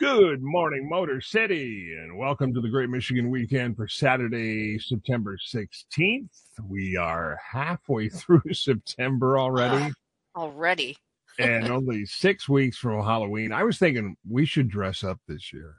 [0.00, 6.30] Good morning, Motor City, and welcome to the Great Michigan Weekend for Saturday, September 16th.
[6.66, 9.92] We are halfway through September already.
[10.34, 10.96] Already.
[11.38, 13.52] and only six weeks from Halloween.
[13.52, 15.74] I was thinking we should dress up this year.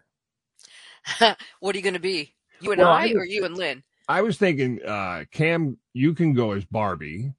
[1.60, 2.36] what are you going to be?
[2.60, 3.82] You and Well, I, I or you and Lynn?
[4.08, 7.34] I was thinking, uh, Kam, you can go as Barbie,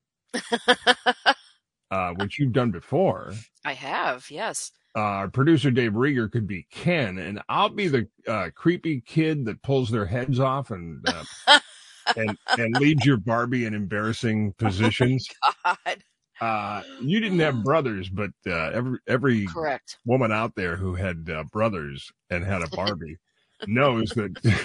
[1.92, 3.34] uh, which you've done before.
[3.66, 4.72] I have, yes.
[4.96, 9.44] Uh, our producer Dave Rieger could be Ken, and I'll be the uh, creepy kid
[9.44, 11.60] that pulls their heads off and uh,
[12.16, 15.28] and and leads your Barbie in embarrassing positions.
[15.64, 16.02] God.
[16.40, 19.98] Uh, you didn't have brothers, but uh, every every Correct.
[20.04, 23.18] woman out there who had uh, brothers and had a Barbie
[23.66, 24.62] knows that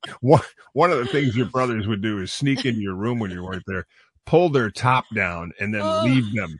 [0.20, 0.40] one
[0.72, 3.42] one of the things your brothers would do is sneak into your room when you
[3.42, 3.86] weren't there,
[4.26, 6.02] pull their top down, and then Oh.
[6.04, 6.58] leave them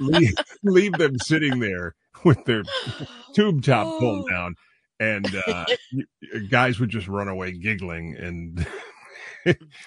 [0.00, 2.62] leave, leave them sitting there with their
[3.34, 4.28] tube top pulled Oh.
[4.28, 4.54] down,
[4.98, 5.64] and uh,
[6.50, 8.66] guys would just run away giggling and.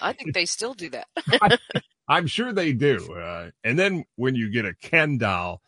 [0.00, 1.60] I think they still do that.
[2.08, 3.12] I'm sure they do.
[3.14, 5.60] Uh, and then when you get a Ken doll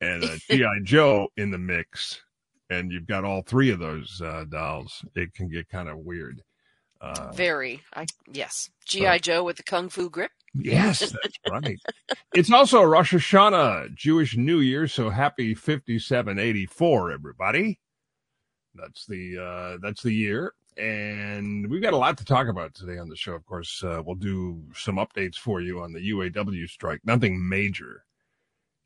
[0.00, 2.22] and a GI Joe in the mix,
[2.70, 6.40] and you've got all three of those uh, dolls, it can get kind of weird.
[7.00, 7.82] Uh, Very.
[7.94, 8.70] I yes.
[8.86, 10.30] GI Joe with the kung fu grip.
[10.54, 11.78] yes, that's right.
[12.34, 14.88] It's also Rosh Hashanah, Jewish New Year.
[14.88, 17.78] So happy 5784, everybody.
[18.74, 20.52] That's the uh, that's the year.
[20.78, 23.32] And we've got a lot to talk about today on the show.
[23.32, 27.00] Of course, uh, we'll do some updates for you on the UAW strike.
[27.04, 28.04] Nothing major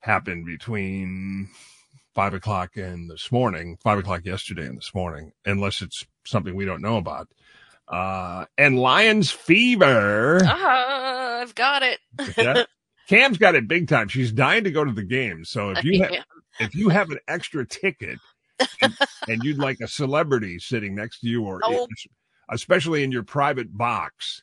[0.01, 1.49] happened between
[2.15, 6.65] five o'clock and this morning, five o'clock yesterday and this morning, unless it's something we
[6.65, 7.29] don't know about.
[7.91, 10.41] Uh, and Lions fever.
[10.45, 11.99] Ah, I've got it.
[12.37, 12.65] Yeah.
[13.09, 14.07] Kam's got it big time.
[14.09, 15.45] She's dying to go to the game.
[15.45, 16.23] So if you ha-
[16.61, 18.19] if you have an extra ticket
[18.81, 18.97] and,
[19.29, 21.89] and you'd like a celebrity sitting next to you, or Oh.
[22.53, 24.43] especially in your private box,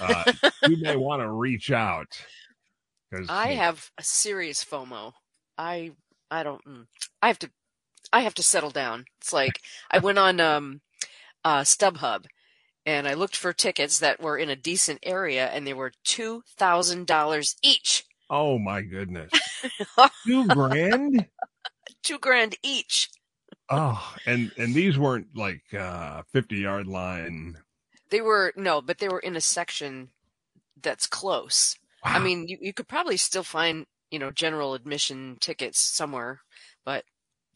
[0.00, 0.24] uh,
[0.66, 2.06] you may want to reach out.
[3.28, 5.12] I have a serious FOMO.
[5.58, 5.92] I
[6.30, 6.64] I don't.
[6.64, 6.86] mm.
[7.22, 7.50] I have to.
[8.12, 9.04] I have to settle down.
[9.20, 9.60] It's like
[9.90, 10.80] I went on um,
[11.44, 12.24] uh, StubHub,
[12.88, 16.42] and I looked for tickets that were in a decent area, and they were two
[16.56, 18.06] thousand dollars each.
[18.30, 19.30] Oh my goodness,
[20.26, 21.26] two grand.
[22.02, 23.10] Two grand each.
[23.68, 27.58] Oh, and and these weren't like uh, fifty yard line.
[28.08, 30.08] They were no, but they were in a section
[30.80, 31.76] that's close.
[32.02, 36.40] I mean, you, you could probably still find you know general admission tickets somewhere,
[36.86, 37.04] but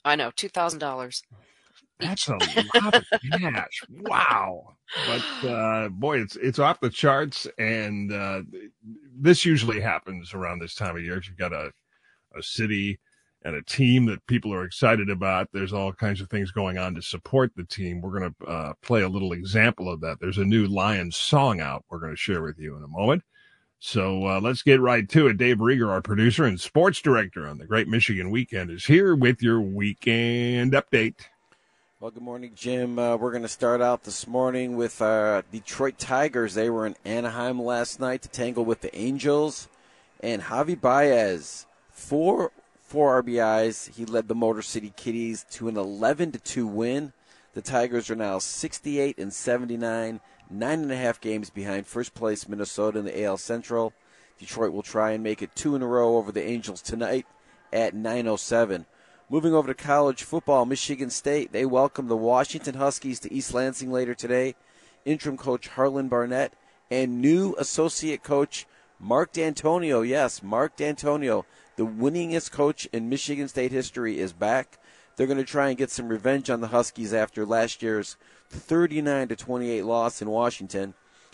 [0.04, 1.22] I know two thousand dollars.
[2.02, 2.38] That's a
[2.82, 3.82] lot of cash.
[3.90, 4.76] Wow.
[5.06, 8.42] But uh boy, it's it's off the charts and uh
[9.18, 11.16] this usually happens around this time of year.
[11.16, 11.70] If you've got a
[12.36, 12.98] a city
[13.44, 16.94] and a team that people are excited about, there's all kinds of things going on
[16.94, 18.00] to support the team.
[18.00, 20.18] We're going to uh, play a little example of that.
[20.20, 23.22] There's a new Lions song out we're going to share with you in a moment.
[23.84, 25.38] So uh, let's get right to it.
[25.38, 29.42] Dave Rieger, our producer and sports director on the Great Michigan Weekend, is here with
[29.42, 31.26] your weekend update.
[32.02, 32.98] Well, good morning, Jim.
[32.98, 36.54] Uh, we're going to start out this morning with uh, Detroit Tigers.
[36.54, 39.68] They were in Anaheim last night to tangle with the Angels,
[40.18, 43.94] and Javi Baez four four RBIs.
[43.94, 47.12] He led the Motor City Kitties to an 11 to two win.
[47.54, 50.20] The Tigers are now 68 and 79,
[50.50, 53.92] nine and a half games behind first place Minnesota in the AL Central.
[54.40, 57.26] Detroit will try and make it two in a row over the Angels tonight
[57.72, 58.86] at 9:07.
[59.32, 63.90] Moving over to college football, Michigan State, they welcome the Washington Huskies to East Lansing
[63.90, 64.54] later today.
[65.06, 66.52] Interim coach Harlon Barnett
[66.90, 68.66] and new associate coach
[69.00, 70.06] Mark Dantonio.
[70.06, 71.44] Yes, Mark Dantonio,
[71.76, 74.78] the winningest coach in Michigan State history, is back.
[75.16, 78.18] They're going to try and get some revenge on the Huskies after last year's
[78.50, 80.92] 39 to 28 loss in Washington.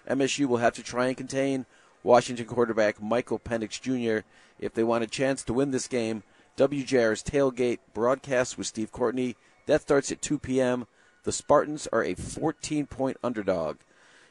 [0.09, 1.67] MSU will have to try and contain
[2.05, 4.25] Washington quarterback Michael Penix Jr.
[4.61, 6.23] if they want a chance to win this game.
[6.59, 9.37] WJR's tailgate broadcast with Steve Courtney.
[9.67, 10.89] That starts at 2 p.m.
[11.23, 13.77] The Spartans are a 14 point underdog.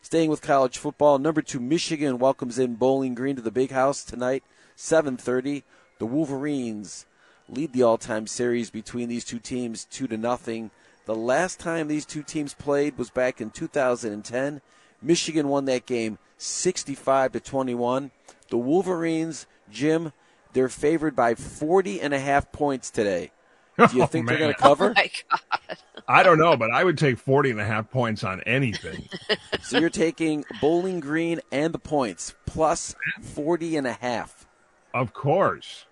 [0.02, 4.04] Staying with college football, number two Michigan welcomes in Bowling Green to the Big House
[4.04, 4.44] tonight,
[4.76, 5.64] 7:30.
[6.00, 7.06] The Wolverines
[7.48, 10.70] lead the all-time series between these two teams, two to nothing.
[11.06, 14.62] The last time these two teams played was back in 2010.
[15.02, 18.12] Michigan won that game 65 to 21.
[18.50, 20.12] The Wolverines, Jim,
[20.54, 23.32] they're favored by 40 and a half points today.
[23.78, 24.94] Do you Oh, think they're going to cover?
[24.96, 25.78] My God.
[26.08, 29.08] I don't know, but I would take 40 and a half points on anything.
[29.64, 34.48] So you're taking Bowling Green and the points plus 40 and a half.
[34.94, 35.86] of course.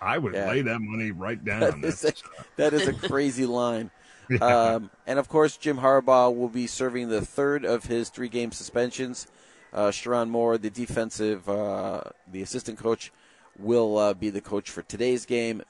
[0.00, 0.48] I would Yeah.
[0.48, 1.60] lay that money right down.
[1.60, 2.22] That is, a, That's-
[2.56, 3.90] that is a crazy line.
[4.30, 4.38] Yeah.
[4.38, 8.52] Um, and of course, Jim Harbaugh will be serving the third of his three game
[8.52, 9.26] suspensions.
[9.74, 13.12] Uh, Sherrone Moore, the defensive, uh, the assistant coach,
[13.58, 15.62] will uh, be the coach for today's game.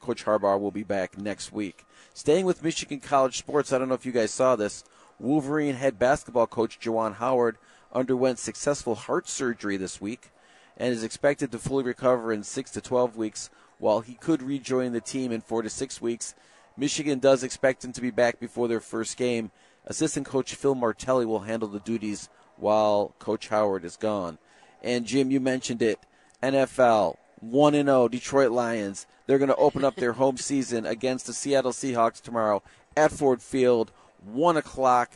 [0.00, 1.84] Coach Harbaugh will be back next week.
[2.14, 4.84] Staying with Michigan College sports, I don't know if you guys saw this.
[5.18, 7.58] Wolverine head basketball coach Juwan Howard
[7.92, 10.30] underwent successful heart surgery this week
[10.76, 14.92] and is expected to fully recover in 6 to 12 weeks, while he could rejoin
[14.92, 16.34] the team in 4 to 6 weeks.
[16.76, 19.50] Michigan does expect him to be back before their first game.
[19.86, 24.38] Assistant coach Phil Martelli will handle the duties while Coach Howard is gone.
[24.82, 25.98] And Jim, you mentioned it.
[26.42, 29.06] NFL 1 0 Detroit Lions.
[29.26, 32.62] They're going to open up their home season against the Seattle Seahawks tomorrow
[32.96, 33.92] at Ford Field,
[34.24, 35.12] 1 o'clock.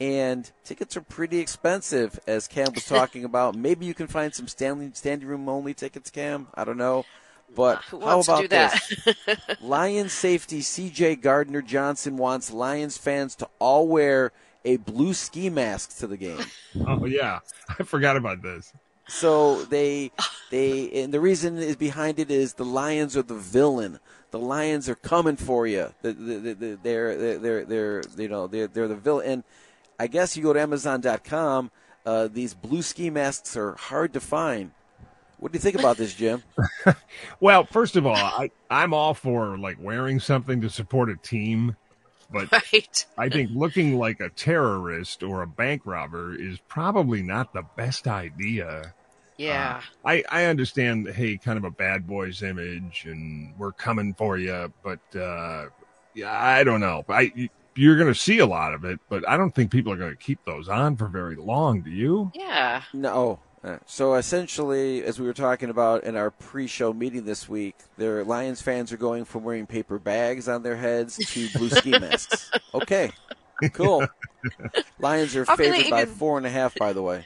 [0.00, 3.54] And tickets are pretty expensive, as Kam was talking about.
[3.54, 6.48] Maybe you can find some standing, standing room only tickets, Kam.
[6.54, 7.04] I don't know.
[7.50, 8.80] Uh, but Who how about that?
[9.04, 9.36] this?
[9.60, 14.32] Lions safety CJ Gardner Johnson wants Lions fans to all wear
[14.64, 16.44] a blue ski mask to the game.
[16.86, 18.72] Oh yeah, I forgot about this.
[19.10, 20.12] So they
[20.50, 23.98] they and the reason is behind it is the Lions are the villain.
[24.30, 25.92] The Lions are coming for you.
[26.02, 29.26] The, the, the, the, they're, they're they're they're you know they're they're the villain.
[29.26, 29.44] And
[29.98, 31.72] I guess you go to Amazon.com.
[32.06, 34.70] Uh, these blue ski masks are hard to find.
[35.38, 36.42] What do you think about this, Jim?
[37.40, 41.76] Well, first of all, I I'm all for like wearing something to support a team,
[42.30, 43.06] but right.
[43.18, 48.06] I think looking like a terrorist or a bank robber is probably not the best
[48.06, 48.94] idea.
[49.40, 49.80] Yeah.
[50.04, 54.72] I, I understand, hey, kind of a bad boy's image, and we're coming for you,
[54.82, 55.66] but uh,
[56.14, 57.04] yeah, I don't know.
[57.08, 59.96] I you're going to see a lot of it, but I don't think people are
[59.96, 61.80] going to keep those on for very long.
[61.82, 62.30] Do you?
[62.34, 62.82] yeah.
[62.92, 63.38] No.
[63.62, 68.24] Uh, So essentially, as we were talking about in our pre-show meeting this week, their
[68.24, 72.50] Lions fans are going from wearing paper bags on their heads to blue ski masks.
[72.74, 73.10] Okay,
[73.72, 74.04] cool.
[74.98, 77.24] Lions are How can they favored by four and a half, by the way.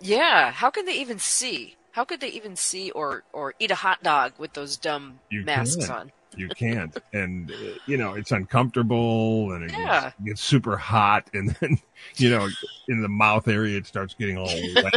[0.00, 0.50] Yeah.
[0.52, 1.76] How can they even see?
[1.92, 5.44] How could they even see or or eat a hot dog with those dumb You
[5.44, 5.90] masks can.
[5.90, 6.10] on?
[6.36, 10.12] You can't, and uh, you know it's uncomfortable, and it Yeah.
[10.12, 11.78] gets, gets super hot, and then
[12.16, 12.48] you know
[12.86, 14.94] in the mouth area it starts getting all wet.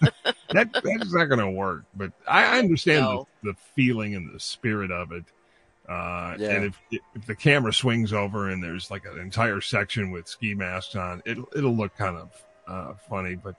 [0.52, 1.84] that that's not going to work.
[1.94, 3.26] But I, I understand No.
[3.42, 5.24] the, the feeling and the spirit of it.
[5.88, 6.54] Uh, Yeah.
[6.56, 6.80] And if
[7.14, 11.22] if the camera swings over and there's like an entire section with ski masks on,
[11.26, 12.32] it'll it'll look kind of
[12.68, 13.36] uh, funny.
[13.36, 13.56] But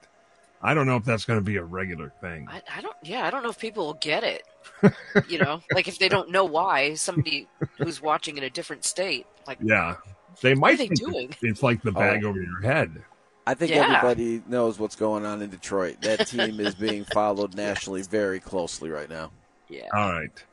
[0.64, 2.48] I don't know if that's going to be a regular thing.
[2.50, 2.96] I, I don't.
[3.04, 4.44] Yeah, I don't know if people will get it.
[5.28, 7.48] you know, like if they don't know why somebody
[7.78, 9.96] who's watching in a different state, like Yeah,
[10.42, 11.34] they might they doing?
[11.42, 12.30] it's like the bag Oh.
[12.30, 13.04] over your head.
[13.48, 13.86] I think Yeah.
[13.98, 16.02] everybody knows what's going on in Detroit.
[16.02, 19.32] That team is being followed nationally very closely right now.
[19.68, 20.44] yeah, All right.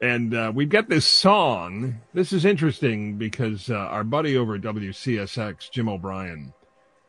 [0.00, 2.00] And uh, we've got this song.
[2.12, 6.52] This is interesting because uh, our buddy over at WCSX, Jim O'Brien,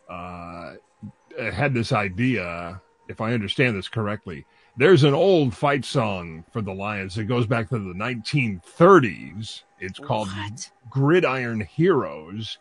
[0.09, 0.73] uh,
[1.37, 4.45] had this idea, if I understand this correctly.
[4.77, 9.63] There's an old fight song for the Lions that goes back to the 1930s.
[9.79, 10.69] It's called What?
[10.89, 12.57] Gridiron Heroes.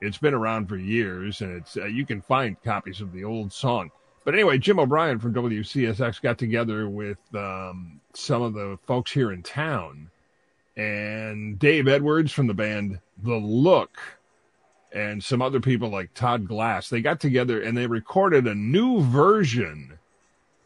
[0.00, 3.52] It's been around for years, and it's uh, you can find copies of the old
[3.52, 3.90] song.
[4.24, 9.32] But anyway, Jim O'Brien from WCSX got together with um, some of the folks here
[9.32, 10.10] in town,
[10.76, 13.98] and Dave Edwards from the band The Look,
[14.92, 16.88] and some other people like Todd Glass.
[16.88, 19.98] They got together and they recorded a new version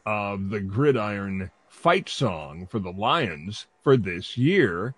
[0.07, 4.95] of the Gridiron fight song for the Lions for this year.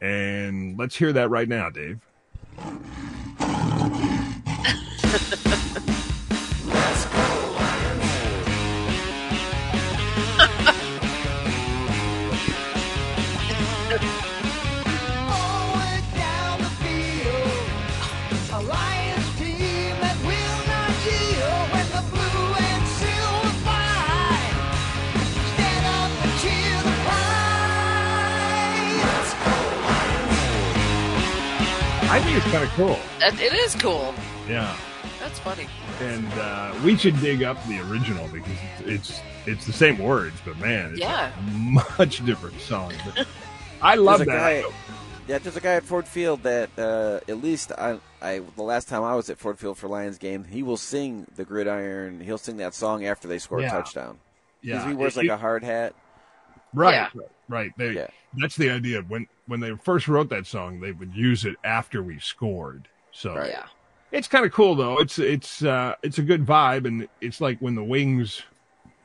[0.00, 2.00] And let's hear that right now, Dave.
[32.76, 32.98] cool.
[33.20, 34.14] It is cool.
[34.48, 34.76] Yeah.
[35.20, 35.66] That's funny.
[36.00, 40.36] And uh, we should dig up the original because it's it's, it's the same words,
[40.44, 41.32] but man, it's Yeah.
[41.36, 41.50] a
[41.98, 42.92] much different song.
[43.14, 43.26] But
[43.82, 44.26] I love that.
[44.26, 44.64] guy-
[45.26, 48.88] Yeah, there's a guy at Ford Field that uh, at least I, I the last
[48.88, 52.20] time I was at Ford Field for Lions game, he will sing the Gridiron.
[52.20, 53.68] He'll sing that song after they score Yeah.
[53.68, 54.18] a touchdown.
[54.62, 55.94] yeah, he wears it- like it- a hard hat.
[56.74, 57.08] right, Yeah.
[57.14, 57.72] right, right.
[57.76, 58.06] They, Yeah.
[58.36, 59.02] That's the idea.
[59.02, 62.88] When when they first wrote that song, they would use it after we scored.
[63.12, 63.50] So Right.
[63.50, 63.66] Yeah.
[64.12, 64.98] it's kind of cool though.
[64.98, 68.42] It's it's uh, it's a good vibe, and it's like when the Wings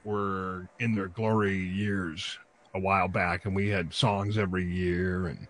[0.03, 2.37] were in their glory years
[2.73, 5.47] a while back, and we had songs every year, and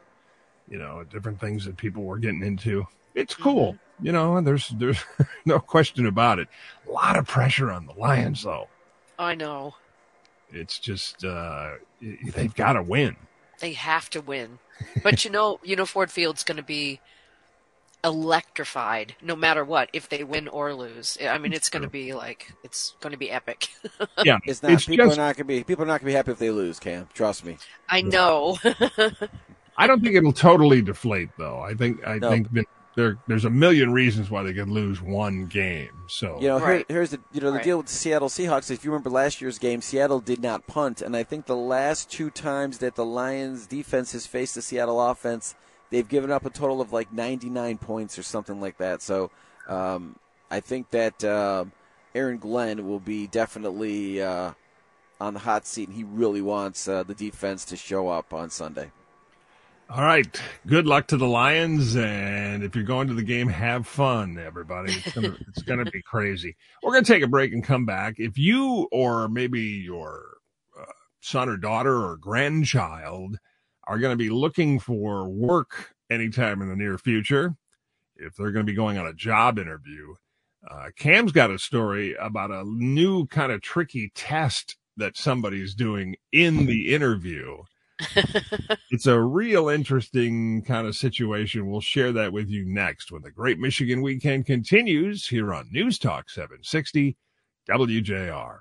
[0.69, 2.85] you know, different things that people were getting into.
[3.13, 5.03] It's cool, you know, and there's there's
[5.45, 6.47] no question about it.
[6.88, 8.67] A lot of pressure on the Lions, though.
[9.19, 9.75] I know.
[10.51, 11.71] It's just uh,
[12.01, 13.15] they've got to win.
[13.62, 14.60] They have to win.
[15.03, 17.00] But you know, you know Ford Field's going to be
[18.03, 21.18] electrified no matter what if they win or lose.
[21.24, 23.70] I mean, it's going to be like it's going to be epic.
[24.24, 24.72] Yeah, It's not.
[24.74, 25.63] It's people just- are not gonna be.
[25.63, 26.80] People are not gonna be happy if they lose.
[26.80, 27.58] Kam, trust me.
[27.89, 28.58] I know.
[29.77, 31.60] I don't think it'll totally deflate, though.
[31.60, 32.30] I think I No.
[32.30, 35.91] think that there there's a million reasons why they could lose one game.
[36.07, 37.63] So You know, here- here's the you know the Right.
[37.63, 38.69] deal with the Seattle Seahawks.
[38.71, 42.10] If you remember last year's game, Seattle did not punt, and I think the last
[42.12, 45.55] two times that the Lions defense has faced the Seattle offense,
[45.89, 49.01] they've given up a total of like 99 points or something like that.
[49.01, 49.31] So
[49.67, 50.15] um,
[50.50, 51.71] I think that um
[52.13, 54.51] Aaron Glenn will be definitely uh,
[55.21, 58.50] on the hot seat, and he really wants uh, the defense to show up on
[58.50, 58.91] Sunday.
[59.93, 60.41] All right.
[60.65, 64.93] Good luck to the Lions, and if you're going to the game, have fun, everybody.
[64.93, 66.55] It's gonna it's gonna be crazy.
[66.81, 68.13] We're gonna take a break and come back.
[68.17, 70.38] If you or maybe your
[70.79, 70.86] uh,
[71.19, 73.38] son or daughter or grandchild
[73.86, 77.57] are going to be looking for work anytime in the near future,
[78.15, 80.15] if they're going to be going on a job interview,
[80.69, 86.15] uh, Kam's got a story about a new kind of tricky test that somebody's doing
[86.31, 87.63] in the interview
[88.91, 91.70] it's a real interesting kind of situation.
[91.70, 96.00] We'll share that with you next when the Great Michigan Weekend continues here on News
[96.00, 97.17] Talk 760
[97.70, 98.60] WJR.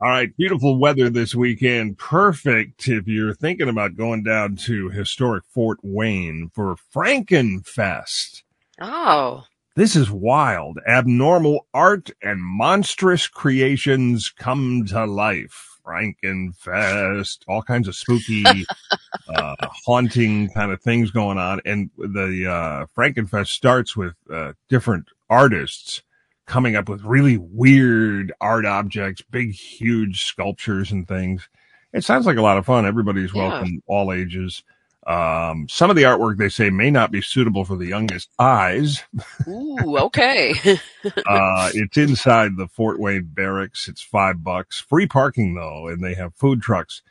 [0.00, 1.96] All right, beautiful weather this weekend.
[1.98, 8.42] Perfect if you're thinking about going down to historic Fort Wayne for Frankenfest.
[8.80, 9.44] oh,
[9.76, 10.78] This is wild.
[10.86, 15.73] Abnormal art and monstrous creations come to life.
[15.86, 18.44] Frankenfest, all kinds of spooky,
[19.34, 21.60] uh, haunting kind of things going on.
[21.64, 26.02] And the, uh, Frankenfest starts with, uh, different artists
[26.46, 31.48] coming up with really weird art objects, big, huge sculptures and things.
[31.92, 32.86] It sounds like a lot of fun.
[32.86, 33.48] Everybody's Yeah.
[33.48, 34.62] welcome, all ages.
[35.06, 39.02] Um, some of the artwork they say may not be suitable for the youngest eyes.
[39.48, 40.54] ooh, okay.
[41.26, 43.88] Uh, it's inside the Fort Wayne barracks.
[43.88, 44.80] It's five bucks.
[44.80, 47.02] Free parking though, and they have food trucks.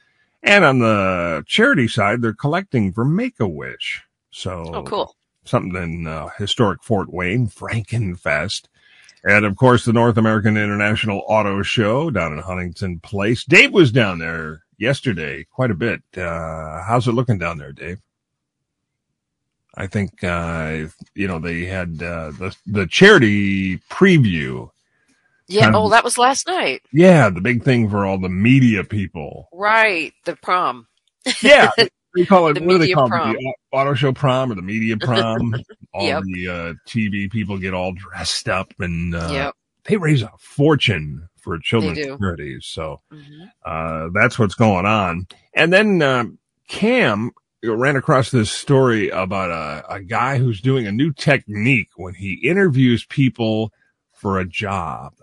[0.42, 4.02] And on the charity side, they're collecting for Make a Wish.
[4.32, 5.16] So oh, cool.
[5.46, 8.64] something in uh, historic Fort Wayne, Frankenfest.
[9.24, 13.46] And of course, the North American International Auto Show down in Huntington Place.
[13.46, 16.02] Dave was down there yesterday quite a bit.
[16.16, 18.00] Uh, how's it looking down there, Dave?
[19.76, 20.86] I think, uh,
[21.16, 24.70] you know, they had, uh, the, the charity preview.
[25.48, 25.64] Yeah.
[25.64, 26.84] kind of- Oh, that was last night.
[26.92, 27.30] Yeah.
[27.32, 29.50] The big thing for all the media people.
[29.52, 30.14] Right.
[30.26, 30.88] The prom.
[31.42, 31.72] Yeah.
[32.16, 33.32] They call it, The what do they call prom.
[33.32, 33.40] it?
[33.40, 35.56] The auto show prom or the media prom.
[35.94, 36.24] all Yep.
[36.26, 39.56] the, uh, TV people get all dressed up and, uh, yep.
[39.86, 42.66] they raise a fortune for children's charities.
[42.66, 43.52] So, Mhm.
[43.66, 45.28] uh, that's what's going on.
[45.54, 47.32] And then, um, Kam
[47.64, 52.34] ran across this story about a, a guy who's doing a new technique when he
[52.36, 53.72] interviews people
[54.14, 55.14] for a job.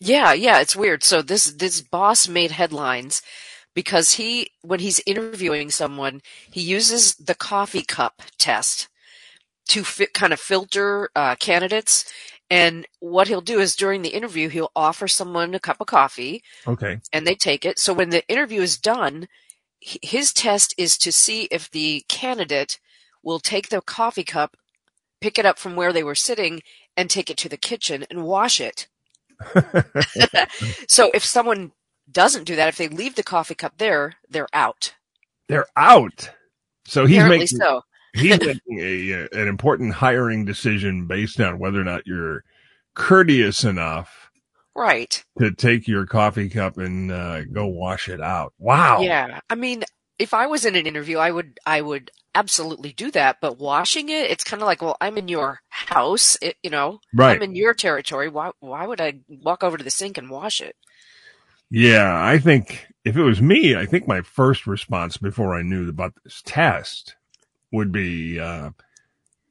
[0.00, 1.02] Yeah, yeah, it's weird.
[1.02, 3.20] So this this boss made headlines
[3.74, 8.88] because he when he's interviewing someone, he uses the coffee cup test
[9.68, 12.04] to fit, kind of filter uh, candidates.
[12.50, 16.42] And what he'll do is during the interview, he'll offer someone a cup of coffee
[16.66, 16.98] Okay.
[17.12, 17.78] and they take it.
[17.78, 19.28] So when the interview is done,
[19.80, 22.80] his test is to see if the candidate
[23.22, 24.56] will take the coffee cup,
[25.20, 26.60] pick it up from where they were sitting,
[26.96, 28.88] and take it to the kitchen and wash it.
[30.88, 31.72] so if someone
[32.10, 34.94] doesn't do that, if they leave the coffee cup there, they're out.
[35.48, 36.30] They're out.
[36.86, 37.82] So he's Apparently making, so.
[38.18, 42.44] He's making a, an important hiring decision based on whether or not you're
[42.94, 44.30] courteous enough
[44.74, 45.24] Right.
[45.38, 48.52] to take your coffee cup and uh, go wash it out.
[48.58, 49.00] Wow.
[49.00, 49.40] Yeah.
[49.50, 49.84] I mean,
[50.18, 53.38] if I was in an interview, I would, I would absolutely do that.
[53.40, 57.00] But washing it, it's kind of like, well, I'm in your house, it, you know,
[57.14, 57.36] Right.
[57.36, 58.28] I'm in your territory.
[58.28, 60.76] Why, why would I walk over to the sink and wash it?
[61.70, 65.88] Yeah, I think if it was me, I think my first response before I knew
[65.88, 67.16] about this test
[67.72, 68.70] would be, uh,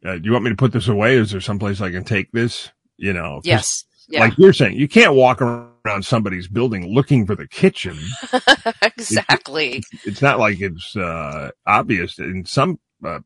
[0.05, 1.15] uh, do you want me to put this away?
[1.15, 2.71] Is there someplace I can take this?
[2.97, 3.83] You know, Yes.
[4.09, 4.21] Yeah.
[4.21, 7.97] like you're saying, you can't walk around somebody's building looking for the kitchen.
[8.81, 9.83] exactly.
[10.05, 13.19] It's not like it's, uh, obvious in some, uh,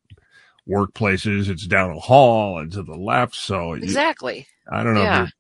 [0.67, 1.50] workplaces.
[1.50, 3.36] It's down a hall and to the left.
[3.36, 4.48] So you- Exactly.
[4.71, 5.24] I don't know Yeah.
[5.24, 5.31] if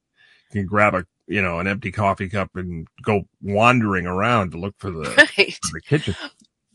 [0.53, 4.59] you can grab a, you know, an empty coffee cup and go wandering around to
[4.59, 5.01] look for the,
[5.37, 5.53] Right.
[5.61, 6.15] for the kitchen.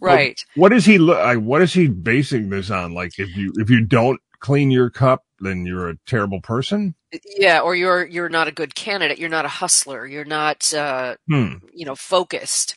[0.00, 0.40] Right.
[0.54, 0.98] What is he?
[0.98, 2.94] Like, what is he basing this on?
[2.94, 6.94] Like, if you if you don't clean your cup, then you're a terrible person.
[7.36, 9.18] Yeah, or you're you're not a good candidate.
[9.18, 10.06] You're not a hustler.
[10.06, 11.54] You're not uh, Hmm.
[11.72, 12.76] you know focused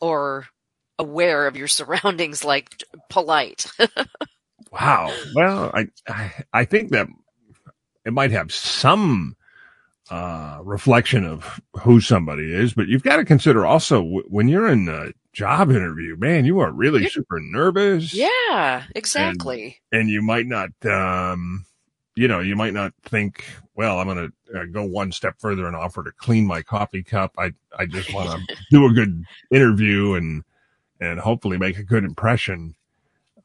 [0.00, 0.46] or
[0.98, 2.70] aware of your surroundings, like
[3.10, 3.66] polite.
[4.72, 5.12] Wow.
[5.34, 7.08] Well, I, I I think that
[8.04, 9.36] it might have some
[10.10, 14.68] uh reflection of who somebody is, but you've got to consider also w- when you're
[14.68, 18.12] in a job interview, man, you are really super nervous.
[18.14, 19.78] yeah, exactly.
[19.92, 21.64] and you might not um
[22.16, 23.44] you know you might not think
[23.76, 27.02] well i'm going to uh, go one step further and offer to clean my coffee
[27.02, 29.22] cup i i just want to do a good
[29.52, 30.42] interview and
[31.00, 32.74] and hopefully make a good impression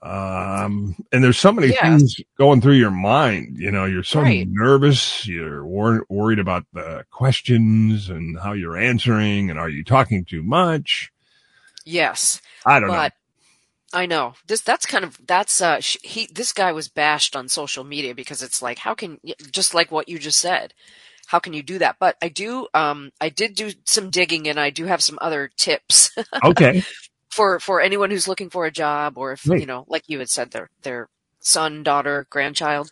[0.03, 1.97] um and there's so many Yeah.
[1.97, 4.47] things going through your mind you know you're so Right.
[4.49, 10.25] nervous you're wor- worried about the questions and how you're answering and are you talking
[10.25, 11.11] too much
[11.85, 13.09] yes, i don't know.
[13.93, 14.61] I know this.
[14.61, 16.27] That's kind of that's uh he.
[16.33, 19.19] This guy was bashed on social media because it's like how can
[19.51, 20.73] just like what you just said.
[21.27, 21.97] How can you do that?
[21.99, 22.67] But I do.
[22.73, 26.11] Um, I did do some digging, and I do have some other tips.
[26.43, 26.83] okay
[27.33, 29.59] for for anyone who's looking for a job or if Right.
[29.59, 31.09] you know like you had said their their
[31.39, 32.89] son daughter grandchild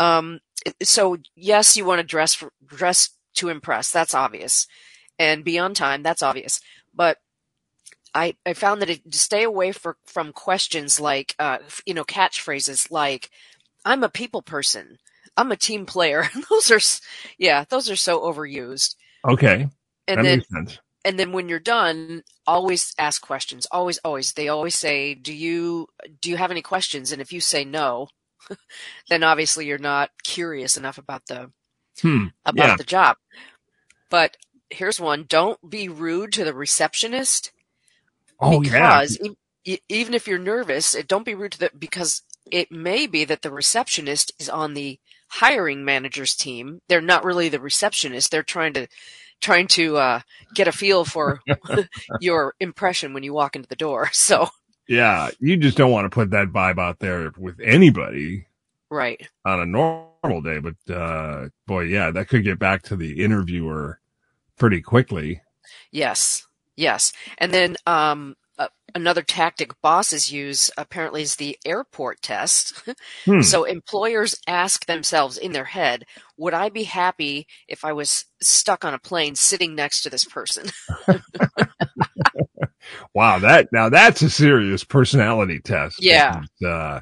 [0.00, 0.40] um
[0.82, 4.66] so yes you want to dress for dress to impress that's obvious
[5.18, 6.60] and be on time that's obvious
[6.94, 7.18] but
[8.14, 12.04] I, I found that it, to stay away for, from questions like, uh, you know,
[12.04, 13.30] catchphrases like,
[13.84, 14.98] I'm a people person.
[15.36, 16.24] I'm a team player.
[16.50, 16.80] those are,
[17.38, 18.94] yeah, those are so overused.
[19.28, 19.68] okay
[20.06, 20.42] And that then
[21.04, 23.66] and then when you're done always ask questions.
[23.70, 24.32] Always always.
[24.32, 25.88] They always say do you
[26.20, 27.12] do you have any questions?
[27.12, 28.08] And if you say no
[29.08, 31.50] then obviously you're not curious enough about the
[32.00, 32.26] hmm.
[32.44, 32.76] about Yeah.
[32.76, 33.16] the job.
[34.10, 34.36] But
[34.70, 35.24] here's one.
[35.28, 37.52] Don't be rude to the receptionist
[38.40, 39.00] oh yeah.
[39.00, 42.70] because e- e- even if you're nervous it- don't be rude to the because it
[42.70, 46.80] may be that the receptionist is on the hiring manager's team.
[46.88, 48.30] They're not really the receptionist.
[48.30, 48.86] They're trying to
[49.44, 50.20] trying to uh,
[50.54, 51.40] get a feel for
[52.20, 54.48] your impression when you walk into the door so
[54.88, 58.46] Yeah, you just don't want to put that vibe out there with anybody
[58.90, 60.58] right on a normal day.
[60.58, 64.00] But uh, boy, yeah, that could get back to the interviewer
[64.58, 65.42] pretty quickly.
[65.90, 72.82] yes yes and then um, uh, another tactic bosses use apparently is the airport test
[73.24, 73.40] Hmm.
[73.40, 76.04] So employers ask themselves in their head,
[76.36, 80.24] would I be happy if I was stuck on a plane sitting next to this
[80.24, 80.66] person?
[83.14, 86.02] Wow, that now that's a serious personality test.
[86.02, 86.42] Yeah.
[86.60, 87.00] And, uh,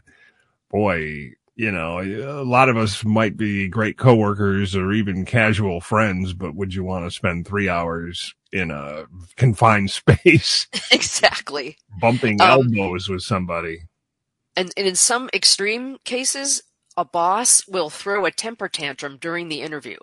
[0.70, 6.32] boy, you know, a lot of us might be great coworkers or even casual friends,
[6.32, 9.04] but would you want to spend three hours in a
[9.36, 11.76] confined space exactly.
[12.00, 13.82] bumping Um, elbows with somebody?
[14.56, 16.62] And, and in some extreme cases,
[16.96, 19.96] a boss will throw a temper tantrum during the interview.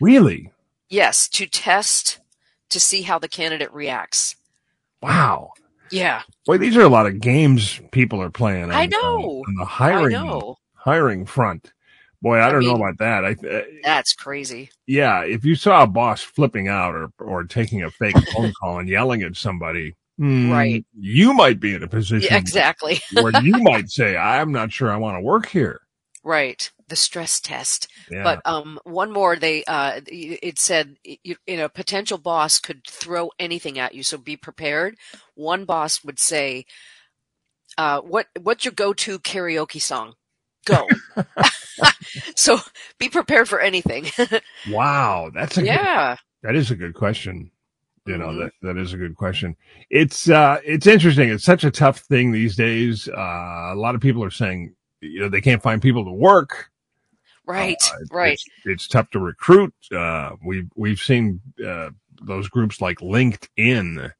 [0.00, 0.52] Really?
[0.88, 2.20] Yes, to test
[2.70, 4.36] to see how the candidate reacts.
[5.02, 5.52] Wow.
[5.90, 8.64] Yeah, Boy, these are a lot of games people are playing.
[8.64, 9.44] On, I know.
[9.46, 10.56] on the I hiring know.
[10.86, 11.72] Hiring front.
[12.22, 13.24] Boy, I I don't know about that.
[13.26, 14.70] I uh, That's crazy.
[14.86, 18.78] yeah, if you saw a boss flipping out or or taking a fake phone call
[18.80, 20.86] and yelling at somebody, hmm, Right.
[20.98, 23.00] you might be in a position Yeah, exactly.
[23.12, 25.82] where you might say, "I'm not sure I want to work here."
[26.24, 26.70] Right.
[26.88, 27.88] The stress test.
[28.10, 28.22] Yeah.
[28.24, 33.30] But um, one more, they uh, it said you, you know potential boss could throw
[33.38, 34.96] anything at you, so be prepared.
[35.34, 36.66] One boss would say,
[37.78, 40.14] uh, "What what's your go-to karaoke song?
[40.66, 40.86] Go."
[42.36, 42.58] so
[42.98, 44.06] be prepared for anything.
[44.70, 47.50] wow, that's a good, yeah, that is a good question.
[48.06, 48.38] You know Mhm.
[48.44, 49.56] that that is a good question.
[49.90, 51.28] It's uh it's interesting.
[51.30, 53.08] It's such a tough thing these days.
[53.08, 56.70] Uh, a lot of people are saying you know they can't find people to work.
[57.46, 59.74] right, Uh, right, It's, it's tough to recruit.
[59.92, 61.90] Uh, we've we've seen uh,
[62.22, 64.12] those groups like LinkedIn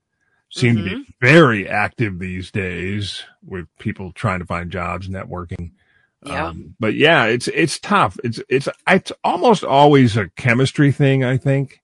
[0.51, 1.01] seem to be Mm-hmm.
[1.21, 5.73] very active these days with people trying to find jobs, networking.
[6.27, 8.19] Yeah, Um, but yeah, it's it's tough.
[8.25, 11.25] It's it's it's almost always a chemistry thing.
[11.25, 11.81] I think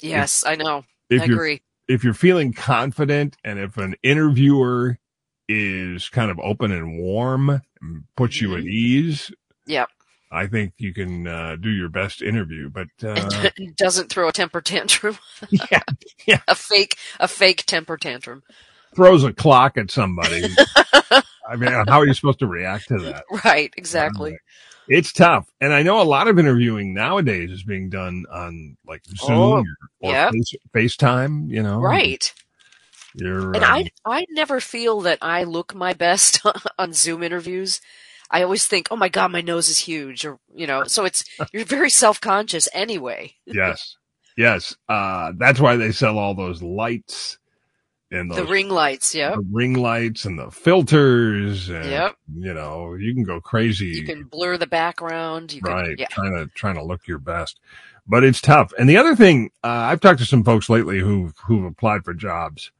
[0.00, 1.62] yes, I know, if I agree.
[1.88, 4.98] if you're feeling confident and if an interviewer
[5.48, 9.30] is kind of open and warm and puts you at ease,
[9.66, 9.88] Yep.
[10.32, 12.68] I think you can uh, do your best interview.
[12.70, 15.16] But uh, doesn't throw a temper tantrum.
[15.50, 15.82] yeah,
[16.26, 18.42] yeah, a fake, a fake temper tantrum.
[18.96, 20.42] throws a clock at somebody.
[21.48, 23.24] I mean, how are you supposed to react to that?
[23.44, 24.36] Right, exactly.
[24.86, 29.02] It's tough, and I know a lot of interviewing nowadays is being done on like
[29.16, 29.64] Zoom Oh,
[30.02, 30.32] or, or yep.
[30.32, 31.48] Face, FaceTime.
[31.48, 32.32] You know, Right.
[33.14, 36.40] You're And um, I I never feel that I look my best
[36.78, 37.80] on Zoom interviews.
[38.30, 40.84] I always think, "Oh my god, my nose is huge," or you know.
[40.84, 43.34] So it's you're very self conscious anyway.
[43.46, 43.96] yes,
[44.36, 44.76] yes.
[44.88, 47.38] Uh, that's why they sell all those lights
[48.14, 51.68] and those The ring lights, yeah, the ring lights and the filters.
[51.68, 52.16] And, Yep.
[52.36, 53.86] You know, you can go crazy.
[53.86, 55.52] You can blur the background.
[55.52, 56.06] You right can, yeah.
[56.10, 57.60] trying to trying to look your best
[58.06, 61.34] but it's tough and the other thing uh, i've talked to some folks lately who've
[61.46, 62.70] who've applied for jobs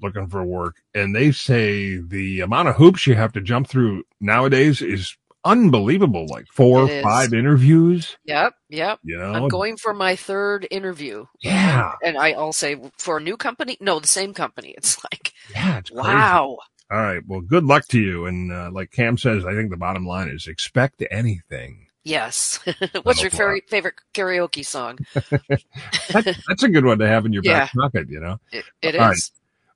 [0.00, 4.02] looking for work and they say the amount of hoops you have to jump through
[4.20, 8.98] nowadays is unbelievable like four or five interviews Yep, yep.
[9.02, 11.26] you know I'm going for my third interview.
[11.40, 14.74] yeah And I, I'll say for a new company, no, the same company.
[14.78, 16.58] It's like, yeah it's wow.
[16.90, 19.76] all right well good luck to you and uh, like Kam says i think the
[19.76, 22.58] bottom line is expect anything Yes.
[23.04, 24.98] What's your favorite, karaoke song?
[25.14, 27.60] that, that's a good one to have in your Yeah.
[27.60, 29.18] back pocket you know It, it All right.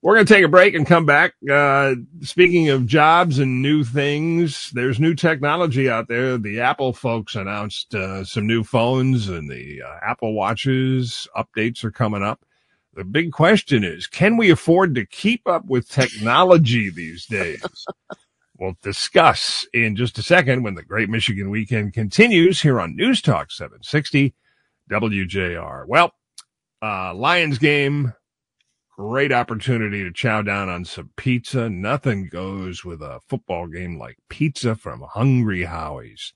[0.07, 1.33] We're going to take a break and come back.
[1.51, 6.37] Uh, speaking of jobs and new things, there's new technology out there.
[6.37, 11.91] The Apple folks announced uh, some new phones and the uh, Apple Watches updates are
[11.91, 12.45] coming up.
[12.93, 17.61] The big question is, can we afford to keep up with technology these days?
[18.59, 23.21] We'll discuss in just a second when the Great Michigan Weekend continues here on News
[23.21, 24.33] Talk 760
[24.89, 25.85] WJR.
[25.85, 26.11] Well,
[26.81, 28.13] uh, Lions game
[28.97, 31.69] great opportunity to chow down on some pizza.
[31.69, 36.33] Nothing goes with a football game like pizza from Hungry Howie's.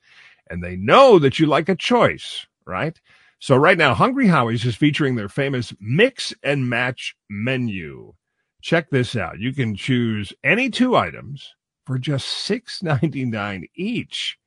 [0.47, 2.99] And they know that you like a choice, right?
[3.39, 8.13] So right now, Hungry Howie's is featuring their famous mix and match menu.
[8.61, 9.39] Check this out.
[9.39, 11.55] You can choose any two items
[11.87, 14.37] for just six ninety nine each.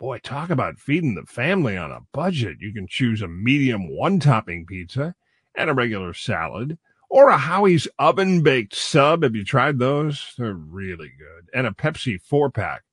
[0.00, 2.56] Boy, talk about feeding the family on a budget.
[2.60, 5.14] You can choose a medium one topping pizza
[5.54, 6.78] and a regular salad
[7.12, 9.22] or a Howie's oven baked sub.
[9.22, 10.32] Have you tried those?
[10.38, 11.46] They're really good.
[11.52, 12.84] And a Pepsi four pack.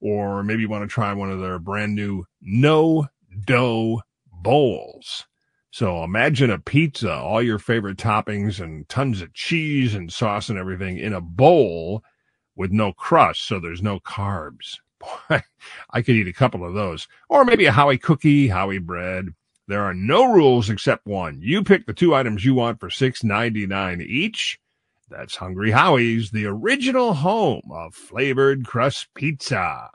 [0.00, 3.08] Or maybe you want to try one of their brand new no
[3.46, 5.24] dough bowls.
[5.70, 10.58] So imagine a pizza, all your favorite toppings and tons of cheese and sauce and
[10.58, 12.04] everything in a bowl
[12.54, 13.48] with no crust.
[13.48, 14.76] So there's no carbs.
[15.00, 15.42] Boy,
[15.90, 17.08] I could eat a couple of those.
[17.30, 19.28] Or maybe a Howie cookie, Howie bread.
[19.66, 21.40] There are no rules except one.
[21.40, 24.58] You pick the two items you want for six ninety nine each.
[25.08, 29.56] That's Hungry Howie's, the original home of flavored crust pizza.
[29.56, 29.90] A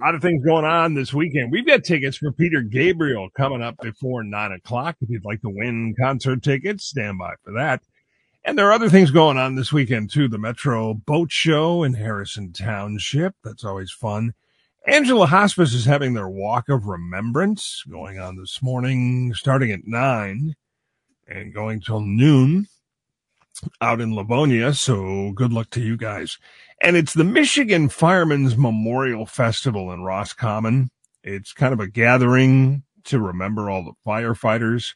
[0.00, 1.52] lot of things going on this weekend.
[1.52, 4.96] We've got tickets for Peter Gabriel coming up before nine o'clock.
[5.00, 7.82] If you'd like to win concert tickets, stand by for that.
[8.44, 10.28] And there are other things going on this weekend too.
[10.28, 13.34] The Metro Boat Show in Harrison Township.
[13.42, 14.34] That's always fun.
[14.86, 20.56] Angela Hospice is having their walk of remembrance going on this morning, starting at nine
[21.26, 22.66] and going till noon
[23.80, 24.74] out in Livonia.
[24.74, 26.36] So good luck to you guys.
[26.82, 30.90] And it's the Michigan Firemen's Memorial Festival in Roscommon.
[31.22, 34.94] It's kind of a gathering to remember all the firefighters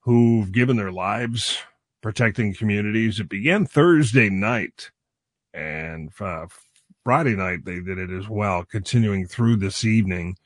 [0.00, 1.56] who've given their lives
[2.02, 3.20] protecting communities.
[3.20, 4.90] It began Thursday night
[5.54, 6.46] and uh,
[7.04, 10.36] Friday night they did it as well, continuing through this evening.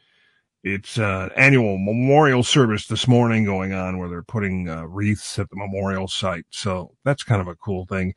[0.64, 5.50] It's uh, annual memorial service this morning going on where they're putting uh, wreaths at
[5.50, 6.46] the memorial site.
[6.50, 8.14] So that's kind of a cool thing.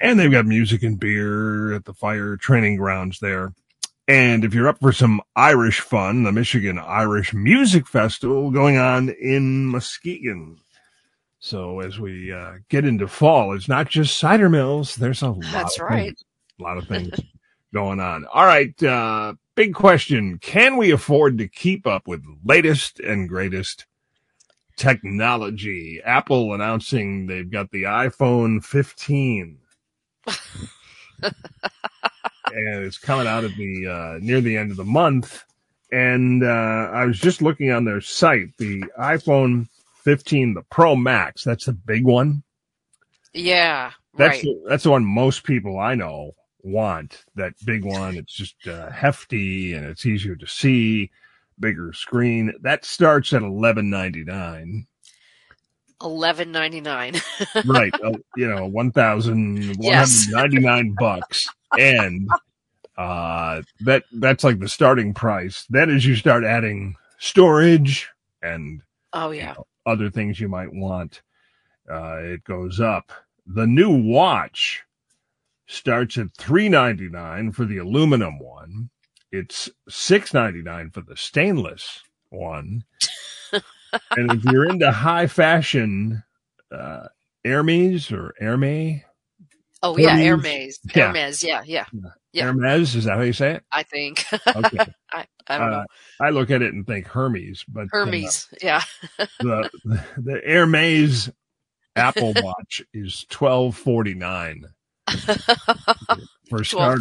[0.00, 3.54] And they've got music and beer at the fire training grounds there.
[4.08, 9.08] And if you're up for some Irish fun, the Michigan Irish Music Festival going on
[9.10, 10.58] in Muskegon.
[11.38, 14.96] So as we uh, get into fall, it's not just cider mills.
[14.96, 15.42] There's a lot.
[15.52, 16.06] That's of right.
[16.06, 16.24] things-
[16.58, 17.10] a lot of things
[17.74, 18.24] going on.
[18.32, 23.84] All right, uh, big question: Can we afford to keep up with latest and greatest
[24.76, 26.00] technology?
[26.02, 29.58] Apple announcing they've got the iPhone 15.
[31.22, 31.34] and
[32.84, 35.44] it's coming out at the uh, near the end of the month.
[35.92, 36.46] And uh,
[36.92, 39.68] I was just looking on their site, the iPhone
[40.02, 41.44] 15, the Pro Max.
[41.44, 42.42] That's the big one.
[43.32, 44.42] Yeah, That's right.
[44.44, 47.24] the, that's the one most people I know want.
[47.36, 48.16] That big one.
[48.16, 51.10] It's just uh, hefty and it's easier to see.
[51.60, 52.52] Bigger screen.
[52.62, 54.86] That starts at eleven ninety nine.
[56.02, 57.14] Eleven ninety nine.
[57.64, 61.46] right uh, you know 1199 bucks
[61.78, 62.28] and
[62.96, 68.08] uh that that's like the starting price then as you start adding storage
[68.42, 69.54] and Oh yeah.
[69.86, 71.22] other things you might want
[71.90, 73.10] uh it goes up
[73.46, 74.83] the new watch
[75.66, 78.90] starts at 399 for the aluminum one
[79.32, 82.84] it's 699 for the stainless one
[83.52, 86.22] and if you're into high fashion
[86.72, 87.06] uh
[87.44, 89.02] Hermes or Hermes,
[89.82, 90.24] Oh yeah, Hermes.
[90.24, 90.80] Hermes.
[90.94, 91.06] Yeah.
[91.08, 91.44] Hermes.
[91.44, 91.84] Yeah, yeah.
[92.32, 92.44] Yeah.
[92.46, 93.64] Hermes, is that how you say it?
[93.70, 94.24] I think.
[94.56, 94.78] Okay.
[95.12, 95.84] I, I don't Uh, know.
[96.20, 98.48] I look at it and think Hermes, but uh, Hermes.
[98.62, 98.82] Yeah.
[99.40, 99.68] the
[100.16, 101.30] the Hermes
[101.96, 104.64] Apple Watch is twelve forty nine
[106.48, 107.00] Twelve starters.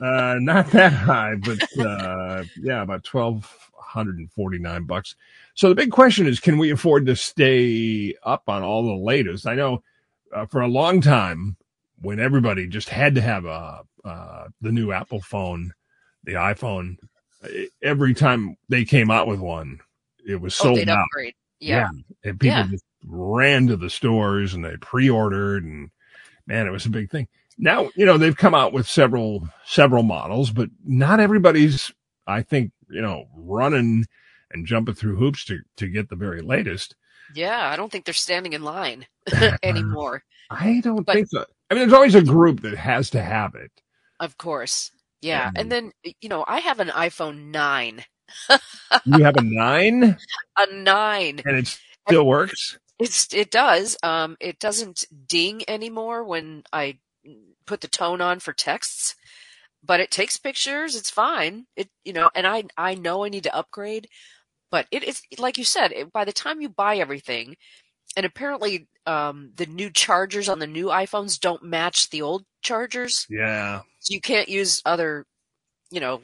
[0.00, 5.16] Uh, not that high, but uh, yeah, about twelve hundred and forty nine bucks.
[5.54, 9.46] So the big question is, can we afford to stay up on all the latest?
[9.46, 9.82] I know
[10.34, 11.56] uh, for a long time
[12.00, 15.72] when everybody just had to have a uh, the new Apple phone,
[16.24, 16.96] the iPhone.
[17.82, 19.80] Every time they came out with one,
[20.26, 21.04] it was Oh, sold they'd out.
[21.04, 21.34] upgrade.
[21.60, 21.88] Yeah.
[22.24, 22.66] And people Yeah.
[22.70, 25.90] just ran to the stores and they pre-ordered and
[26.46, 27.28] man, it was a big thing.
[27.58, 31.90] Now, you know, they've come out with several, several models, but not everybody's,
[32.26, 34.04] I think, you know, running
[34.52, 36.94] and jumping through hoops to, to get the very latest.
[37.34, 37.68] Yeah.
[37.68, 39.06] I don't think they're standing in line
[39.62, 40.22] anymore.
[40.50, 41.44] I don't But- think so.
[41.70, 43.72] I mean, there's always a group that has to have it.
[44.20, 44.92] Of course.
[45.22, 45.48] Yeah.
[45.48, 48.04] And- And then, you know, I have an iPhone 9.
[49.06, 50.16] You have a nine
[50.58, 51.42] A 9.
[51.44, 51.78] and it
[52.08, 52.78] still works.
[52.98, 53.96] It's it does.
[54.02, 56.98] Um it doesn't ding anymore when I
[57.66, 59.14] put the tone on for texts.
[59.84, 61.66] But it takes pictures, it's fine.
[61.76, 64.08] It you know, and I I know I need to upgrade,
[64.70, 67.56] but it is like you said, it, by the time you buy everything
[68.16, 73.26] and apparently um the new chargers on the new iPhones don't match the old chargers.
[73.30, 73.82] Yeah.
[74.00, 75.26] So you can't use other,
[75.90, 76.22] you know,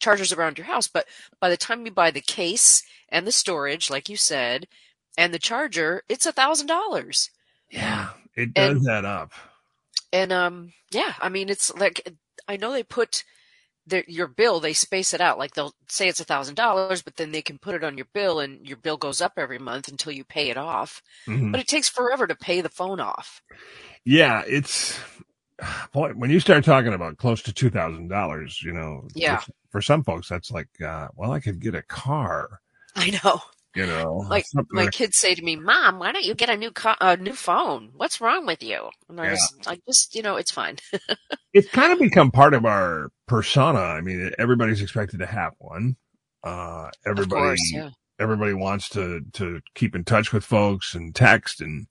[0.00, 0.88] chargers around your house.
[0.88, 1.06] But
[1.40, 4.66] by the time you buy the case and the storage, like you said,
[5.18, 7.28] and the charger, it's a thousand dollars.
[7.70, 8.08] Yeah.
[8.34, 9.32] It does And- add up.
[10.10, 12.14] And um, yeah, I mean, it's like
[12.48, 13.24] I know they put
[13.86, 15.36] their your bill, they space it out.
[15.38, 18.06] Like they'll say it's a thousand dollars, but then they can put it on your
[18.14, 21.02] bill, and your bill goes up every month until you pay it off.
[21.26, 21.52] Mhm.
[21.52, 23.42] But it takes forever to pay the phone off.
[24.04, 24.98] Yeah, it's
[25.92, 29.08] boy when you start talking about close to two thousand dollars, you know.
[29.14, 29.38] Yeah.
[29.38, 32.60] For, for some folks, that's like, uh, well, I could get a car,
[32.96, 33.42] I know.
[33.78, 34.24] You know.
[34.28, 36.94] Like my like- kids say to me, "Mom, why don't you get a new co-
[37.00, 37.90] a new phone?
[37.94, 39.30] What's wrong with you?" And I, Yeah.
[39.32, 40.76] was, I just, you know, it's fine.
[41.52, 43.78] it's kind of become part of our persona.
[43.80, 45.96] I mean, everybody's expected to have one.
[46.44, 47.90] Uh, everybody, course, yeah.
[48.18, 51.86] everybody wants to to keep in touch with folks and text and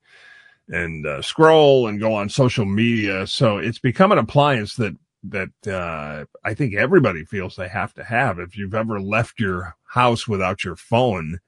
[0.70, 3.26] and uh, scroll and go on social media.
[3.28, 8.04] So it's become an appliance that that uh, I think everybody feels they have to
[8.04, 8.40] have.
[8.40, 11.40] If you've ever left your house without your phone,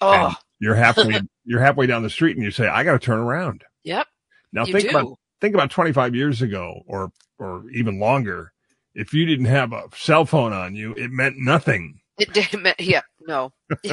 [0.00, 3.18] Oh, you're halfway you're halfway down the street and you say, "I got to turn
[3.18, 4.06] around." yep.
[4.52, 4.96] Now think do.
[4.96, 8.52] about think about 25 years ago or or even longer.
[8.94, 12.00] If you didn't have a cell phone on you, it meant nothing.
[12.18, 12.52] It did.
[12.60, 13.02] ma- Yeah.
[13.26, 13.52] No.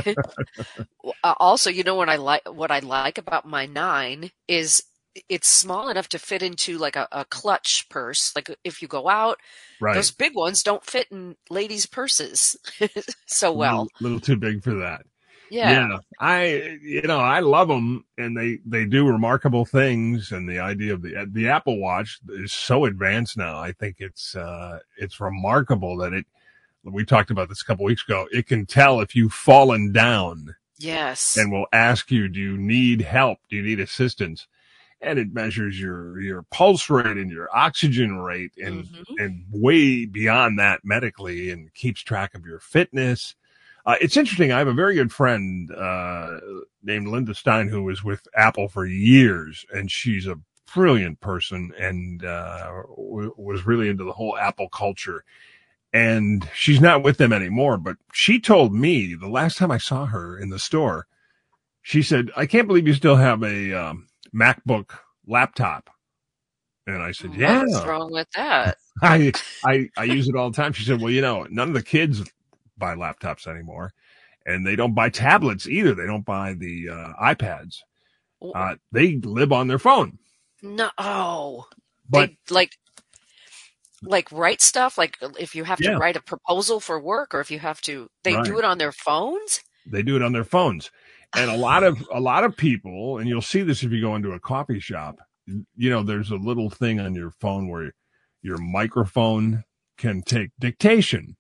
[1.24, 2.42] Uh, also, you know what I like?
[2.52, 4.84] What I like about my nine is
[5.30, 8.32] it's small enough to fit into like a, a clutch purse.
[8.36, 9.38] Like if you go out,
[9.80, 9.94] Right.
[9.96, 12.56] those big ones don't fit in ladies' purses
[13.28, 13.84] so well.
[13.84, 15.04] little, little too big for that.
[15.50, 15.98] Yeah.
[16.20, 20.32] I, you know, I love them and they, they do remarkable things.
[20.32, 23.58] And the idea of the, the Apple watch is so advanced now.
[23.60, 26.26] I think it's, uh, it's remarkable that it,
[26.84, 28.28] we talked about this a couple weeks ago.
[28.32, 31.38] It can tell if you've fallen down Yes.
[31.38, 33.40] and will ask you, do you need help?
[33.50, 34.48] Do you need assistance?
[35.02, 39.04] And it measures your, your pulse rate and your oxygen rate and, Mhm.
[39.20, 43.36] and way beyond that medically and keeps track of your fitness.
[43.86, 44.52] Uh, it's interesting.
[44.52, 46.40] I have a very good friend, uh,
[46.84, 50.40] named Linda Stein who was with Apple for years and she's a
[50.74, 55.24] brilliant person and, uh, w- was really into the whole Apple culture.
[55.94, 60.06] And she's not with them anymore, but she told me the last time I saw
[60.08, 61.08] her in the store,
[61.84, 64.92] she said, I can't believe you still have a, um, MacBook
[65.28, 65.90] laptop.
[66.88, 68.78] And I said, yeah, What's wrong with that?
[69.02, 69.32] I,
[69.64, 70.74] I, I use it all the time.
[70.74, 72.24] She said, well, you know, none of the kids
[72.78, 73.94] buy laptops anymore
[74.46, 75.96] and they don't buy tablets either.
[75.96, 77.80] They don't buy the, uh, iPads.
[78.54, 80.20] Uh, they live on their phone,
[80.62, 80.92] no.
[81.00, 81.66] Oh.
[82.08, 82.78] but they like
[84.04, 87.50] like write stuff like if you have to write a proposal for work or if
[87.50, 90.92] you have to they do it on their phones they do it on their phones.
[91.36, 94.16] And a lot of, a lot of people, and you'll see this if you go
[94.16, 95.20] into a coffee shop,
[95.76, 97.94] you know, there's a little thing on your phone where
[98.42, 99.64] your microphone
[99.98, 101.36] can take dictation.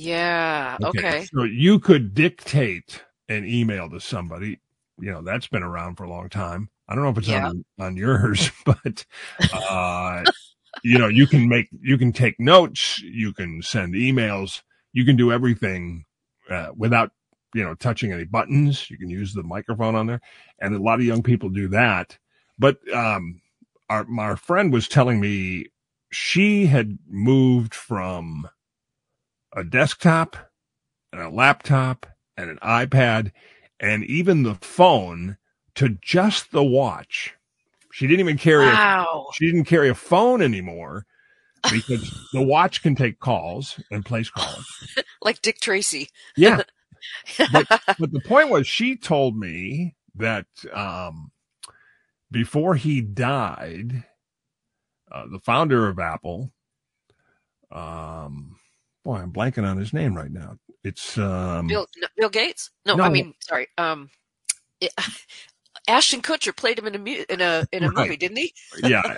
[0.00, 4.60] Yeah okay, So you could dictate an email to somebody.
[4.98, 6.70] You know, that's been around for a long time.
[6.88, 7.46] I don't know if it's Yeah.
[7.46, 9.04] on, on yours, but,
[9.52, 10.26] uh,
[10.82, 15.16] you know, you can make, you can take notes, you can send emails, you can
[15.16, 16.04] do everything,
[16.50, 17.12] uh, without,
[17.54, 18.90] you know, touching any buttons.
[18.90, 20.20] You can use the microphone on there.
[20.60, 22.18] And a lot of young people do that.
[22.58, 23.40] But, um,
[23.88, 25.66] our my friend was telling me
[26.10, 28.48] she had moved from
[29.54, 30.36] a desktop
[31.12, 33.32] and a laptop and an iPad
[33.78, 35.36] and even the phone
[35.74, 37.34] to just the watch.
[37.92, 39.26] She didn't even carry a Wow.
[39.34, 41.06] she didn't carry a phone anymore
[41.70, 44.66] because the watch can take calls and place calls.
[45.22, 46.08] Like Dick Tracy.
[46.34, 46.62] Yeah.
[47.52, 47.66] but,
[47.98, 51.30] but the point was she told me that um,
[52.30, 54.04] before he died,
[55.12, 56.52] uh, the founder of Apple,
[57.70, 58.56] um,
[59.04, 60.56] boy, I'm blanking on his name right now.
[60.84, 62.70] It's um, Bill no, Bill Gates?
[62.86, 63.04] No, No.
[63.04, 63.66] I mean, sorry.
[63.78, 64.10] Um,
[64.80, 64.92] it,
[65.88, 68.04] Ashton Kutcher played him in a mu- in a in a Right.
[68.04, 68.52] movie, didn't he?
[68.84, 69.16] yeah,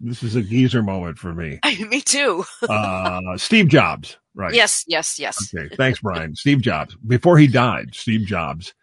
[0.00, 1.58] this is a geezer moment for me.
[1.88, 2.44] Me too.
[2.68, 4.54] Uh, Steve Jobs, right?
[4.54, 5.52] Yes, yes, yes.
[5.54, 6.34] Okay, thanks, Brian.
[6.34, 6.96] Steve Jobs.
[7.06, 8.74] Before he died, Steve Jobs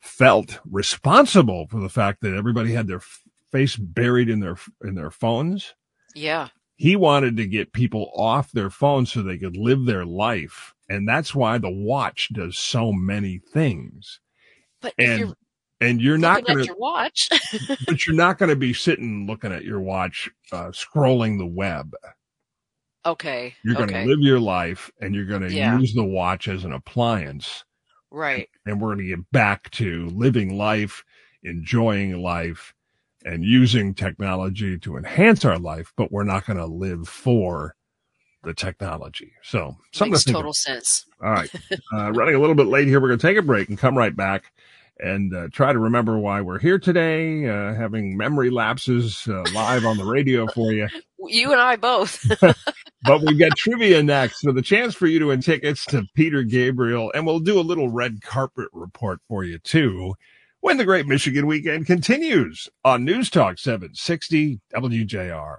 [0.00, 3.02] felt responsible for the fact that everybody had their
[3.50, 5.74] face buried in their in their phones.
[6.14, 6.48] Yeah.
[6.82, 11.06] He wanted to get people off their phones so they could live their life, and
[11.06, 14.18] that's why the watch does so many things.
[14.80, 15.36] But if And you're
[15.80, 17.28] and you're not going to, watch,
[17.86, 21.94] but you're not going to be sitting looking at your watch, uh, scrolling the web.
[23.06, 23.54] okay.
[23.64, 24.06] You're going to okay.
[24.06, 25.78] live your life, and you're going to Yeah.
[25.78, 27.64] use the watch as an appliance.
[28.10, 28.48] Right.
[28.66, 31.04] and we're going to get back to living life,
[31.44, 32.74] enjoying life,
[33.24, 37.74] and using technology to enhance our life, but we're not going to live for
[38.42, 39.32] the technology.
[39.42, 41.06] So something Makes to total sense.
[41.22, 41.50] All right.
[41.92, 43.00] Uh, running a little bit late here.
[43.00, 44.52] We're going to take a break and come right back
[44.98, 49.84] and uh, try to remember why we're here today, uh, having memory lapses uh, live
[49.84, 50.88] on the radio for you.
[51.24, 52.20] You and I both.
[53.04, 54.40] But we've got trivia next.
[54.40, 57.60] So the chance for you to win tickets to Peter Gabriel, and we'll do a
[57.60, 60.14] little red carpet report for you too
[60.62, 65.56] when the Great Michigan Weekend continues on News Talk 760 WJR.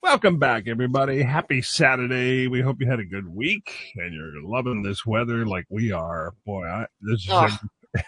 [0.00, 1.22] Welcome back, everybody.
[1.22, 2.46] Happy Saturday.
[2.46, 6.34] We hope you had a good week and you're loving this weather like we are.
[6.46, 7.48] Boy, I, this is Oh.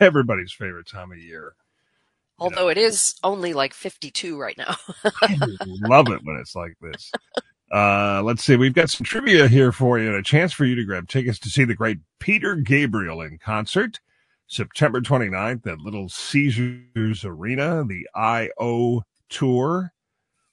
[0.00, 1.54] everybody's favorite time of year.
[2.38, 4.76] Although it is only like 52 right now.
[5.22, 5.36] I
[5.88, 7.10] love it when it's like this.
[7.72, 8.54] Uh, let's see.
[8.54, 11.40] We've got some trivia here for you and a chance for you to grab tickets
[11.40, 13.98] to see the great Peter Gabriel in concert
[14.46, 19.02] September 29th at Little Caesars Arena, the I.O.
[19.28, 19.92] Tour,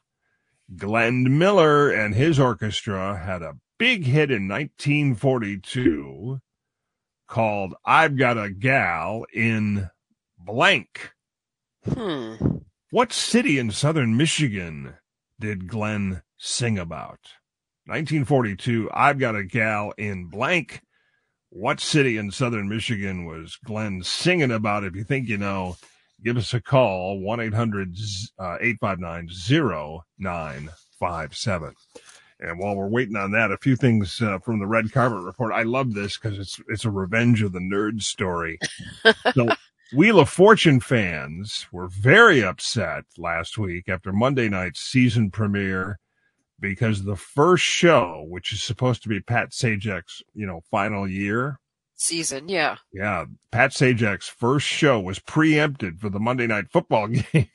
[0.76, 6.40] Glenn Miller and his orchestra had a big hit in 1942
[7.28, 9.90] called I've Got a Gal in
[10.38, 11.12] blank.
[11.86, 12.36] Hmm.
[12.92, 14.96] What city in southern Michigan
[15.40, 17.20] did Glenn sing about?
[17.86, 20.82] 1942, I've Got a Gal in blank.
[21.56, 24.84] What city in southern Michigan was Glenn singing about?
[24.84, 25.78] If you think you know,
[26.24, 27.96] give us a call, 1 800
[28.40, 29.30] 859
[30.18, 31.74] 0957.
[32.40, 35.54] And while we're waiting on that, a few things uh, from the red carpet report.
[35.54, 38.58] I love this because it's it's a revenge of the nerd story.
[39.36, 39.50] so
[39.94, 46.00] Wheel of Fortune fans were very upset last week after Monday night's season premiere
[46.64, 51.60] because the first show, which is supposed to be Pat Sajak's, you know, final year,
[51.96, 52.78] Season, yeah.
[52.94, 57.48] yeah, Pat Sajak's first show was preempted for the Monday night football game,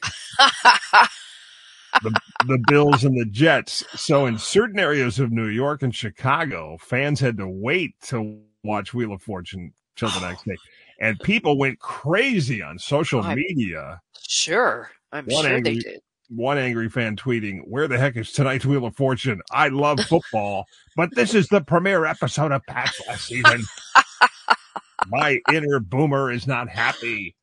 [2.02, 3.82] the the Bills and the Jets.
[4.00, 8.92] So in certain areas of New York and Chicago, fans had to wait to watch
[8.94, 10.56] Wheel of Fortune till the next day.
[11.00, 14.00] And people went crazy on social I- media.
[14.22, 14.90] sure.
[15.12, 16.00] I'm One sure they did.
[16.28, 19.40] One angry fan tweeting, Where the heck is tonight's Wheel of Fortune?
[19.50, 20.66] I love football,
[20.96, 23.64] but this is the premiere episode of Pat's last season.
[25.08, 27.34] My inner boomer is not happy.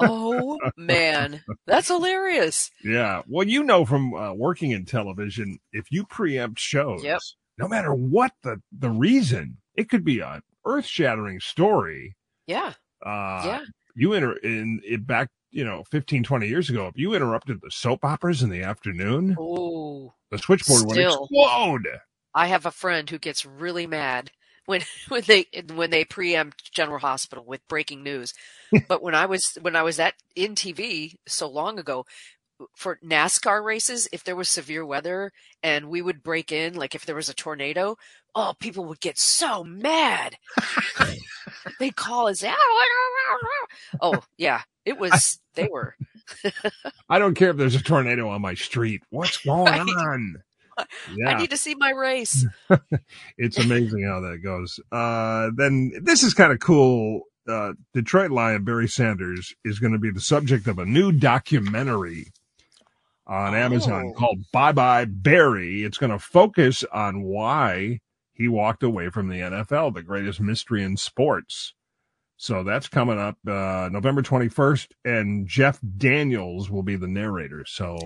[0.00, 1.42] Oh, man.
[1.66, 2.70] That's hilarious.
[2.82, 3.22] Yeah.
[3.28, 7.20] Well, you know from uh, working in television, if you preempt shows, Yep.
[7.58, 12.16] no matter what the, the reason, it could be a earth shattering story.
[12.48, 12.72] Yeah.
[13.04, 13.60] Uh, Yeah.
[13.94, 17.70] You enter in it back, you know, 15, 20 years ago, if you interrupted the
[17.70, 21.28] soap operas in the afternoon, Oh, the switchboard would Still.
[21.30, 21.88] explode.
[22.34, 24.30] I have a friend who gets really mad
[24.66, 28.32] when when they when they preempt General Hospital with breaking news.
[28.88, 32.06] but when I was when I was at in TV so long ago,
[32.76, 35.32] for NASCAR races, if there was severe weather
[35.62, 37.96] and we would break in, like if there was a tornado,
[38.34, 40.36] oh, people would get so mad.
[41.78, 42.56] They'd call us out.
[44.00, 44.62] Oh, yeah.
[44.84, 45.94] It was, they were.
[47.08, 49.02] I don't care if there's a tornado on my street.
[49.10, 49.78] What's going Right.
[49.78, 50.36] on?
[51.26, 52.46] I need to see my race.
[53.38, 54.80] it's amazing how that goes.
[54.90, 57.22] Uh, then this is kind of cool.
[57.46, 62.28] Uh, Detroit Lion Barry Sanders is going to be the subject of a new documentary
[63.26, 64.18] on Amazon Oh.
[64.18, 65.84] called Bye Bye Barry.
[65.84, 68.00] It's going to focus on why
[68.42, 71.74] he walked away from the NFL, the greatest mystery in sports.
[72.36, 77.64] So that's coming up uh, November 21st, and Jeff Daniels will be the narrator.
[77.66, 77.96] So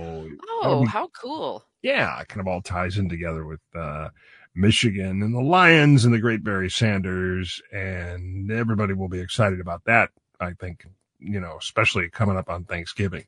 [0.63, 1.65] Oh, how cool.
[1.83, 4.11] yeah, kind of all ties in together with uh,
[4.55, 9.85] Michigan and the Lions and the great Barry Sanders, and everybody will be excited about
[9.87, 10.11] that.
[10.39, 10.85] I think,
[11.19, 13.25] you know, especially coming up on Thanksgiving.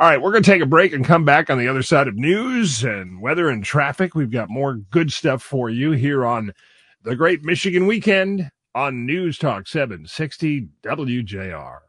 [0.00, 2.08] All right, we're going to take a break and come back on the other side
[2.08, 4.14] of news and weather and traffic.
[4.14, 6.54] We've got more good stuff for you here on
[7.02, 11.80] the Great Michigan Weekend on News Talk 760 WJR.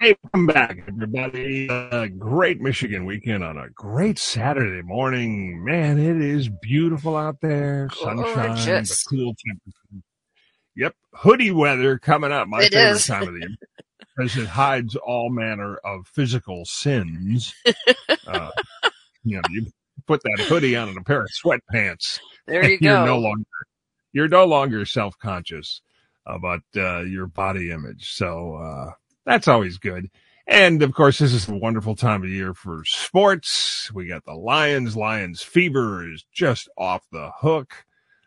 [0.00, 1.68] Hey, welcome back, everybody.
[1.68, 5.62] A great Michigan weekend on a great Saturday morning.
[5.62, 7.90] Man, it is beautiful out there.
[7.92, 10.04] Sunshine, the cool temperature.
[10.76, 12.48] Yep, hoodie weather coming up.
[12.48, 13.06] My It favorite is.
[13.06, 13.48] time of the year
[13.98, 17.54] because it hides all manner of physical sins.
[18.26, 18.50] Uh,
[19.22, 19.66] you know, you
[20.06, 23.04] put that hoodie on and a pair of sweatpants There you you're go.
[23.04, 23.44] no longer
[24.12, 25.82] you're no longer self conscious
[26.26, 28.12] about uh, your body image.
[28.12, 28.92] So uh,
[29.26, 30.10] that's always good.
[30.46, 33.90] And of course, this is a wonderful time of year for sports.
[33.92, 34.96] We got the Lions.
[34.96, 37.84] Lions fever is just off the hook.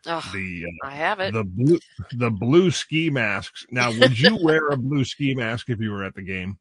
[0.08, 1.32] Oh, The I have uh, it.
[1.32, 1.78] the blue
[2.12, 3.64] the blue ski masks.
[3.70, 6.58] Now, would you wear a blue ski mask if you were at the game?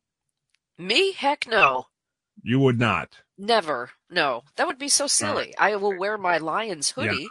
[0.77, 1.11] Me?
[1.13, 1.85] Heck no.
[2.43, 3.09] You would not.
[3.37, 3.89] Never.
[4.09, 4.43] No.
[4.55, 5.55] That would be so silly.
[5.57, 7.03] I will wear my Lions Yeah.
[7.05, 7.27] hoodie.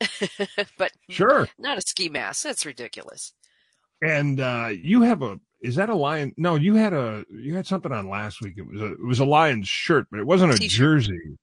[0.78, 1.48] but Sure.
[1.58, 2.42] not a ski mask.
[2.44, 3.32] That's ridiculous.
[4.02, 6.34] And uh, you have a is that a lion?
[6.36, 8.54] No, you had a you had something on last week.
[8.56, 10.76] It was a it was a lion's shirt, but it wasn't a T-shirt.
[10.76, 11.38] jersey.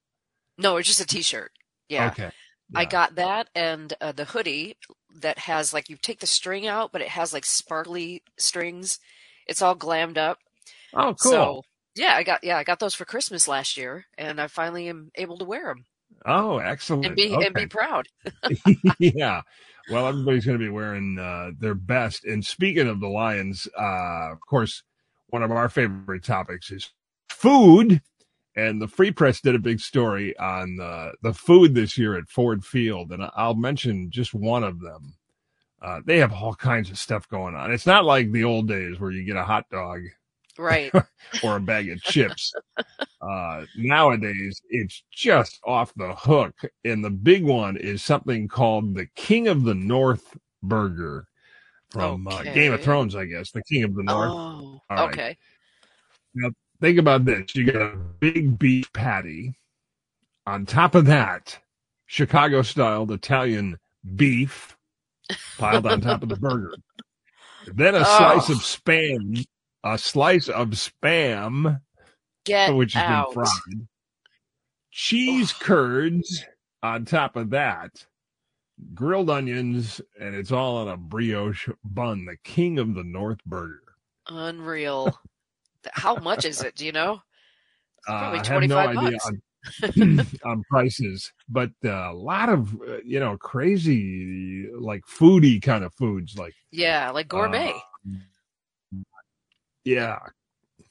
[0.57, 1.51] No, it's just a t-shirt.
[1.87, 2.07] Yeah.
[2.07, 2.29] Okay.
[2.75, 4.77] I got that and uh, the hoodie
[5.21, 8.99] that has like you take the string out, but it has like sparkly strings.
[9.47, 10.37] It's all glammed up.
[10.93, 11.31] Oh, cool.
[11.31, 11.61] So
[11.95, 15.11] yeah, I got yeah, I got those for Christmas last year, and I finally am
[15.15, 15.85] able to wear them
[16.25, 17.05] oh, excellent.
[17.05, 18.07] and be and be proud.
[18.99, 19.41] yeah.
[19.89, 22.25] Well, everybody's going to be wearing uh, their best.
[22.25, 24.83] And speaking of the Lions, uh, of course,
[25.27, 26.91] one of our favorite topics is
[27.29, 28.01] food.
[28.55, 32.29] And the Free Press did a big story on the the food this year at
[32.29, 35.13] Ford Field, and I'll mention just one of them.
[35.81, 37.71] Uh, they have all kinds of stuff going on.
[37.71, 40.01] It's not like the old days where you get a hot dog
[40.59, 40.91] Right.
[41.43, 42.53] or a bag of chips.
[43.21, 46.53] Uh, nowadays, it's just off the hook.
[46.83, 51.27] And the big one is something called the King of the North Burger
[51.91, 53.51] from uh, Game of Thrones, I guess.
[53.51, 54.31] The King of the North.
[54.31, 55.09] Oh, right.
[55.09, 55.37] okay.
[56.81, 57.55] Think about this.
[57.55, 59.53] You got a big beef patty.
[60.45, 61.59] On top of that,
[62.05, 63.77] Chicago styled Italian
[64.15, 64.75] beef
[65.57, 66.73] piled on top of the burger.
[67.67, 68.17] Then a oh.
[68.17, 68.53] slice Oh.
[68.53, 69.45] of spam,
[69.83, 71.81] a slice of spam
[72.45, 73.33] Get which has out.
[73.35, 73.87] been fried.
[74.91, 76.43] Cheese curds
[76.81, 78.05] on top of that,
[78.95, 82.25] grilled onions, and it's all on a brioche bun.
[82.25, 83.83] The king of the North burger.
[84.27, 85.15] Unreal.
[85.91, 86.75] How much is it?
[86.75, 87.21] Do you know?
[88.05, 92.73] Probably Uh, I have no 25 idea on, on prices, but uh, a lot of
[92.81, 97.73] uh, you know crazy like foodie kind of foods like Yeah, like gourmet.
[97.73, 98.99] Uh,
[99.83, 100.19] yeah.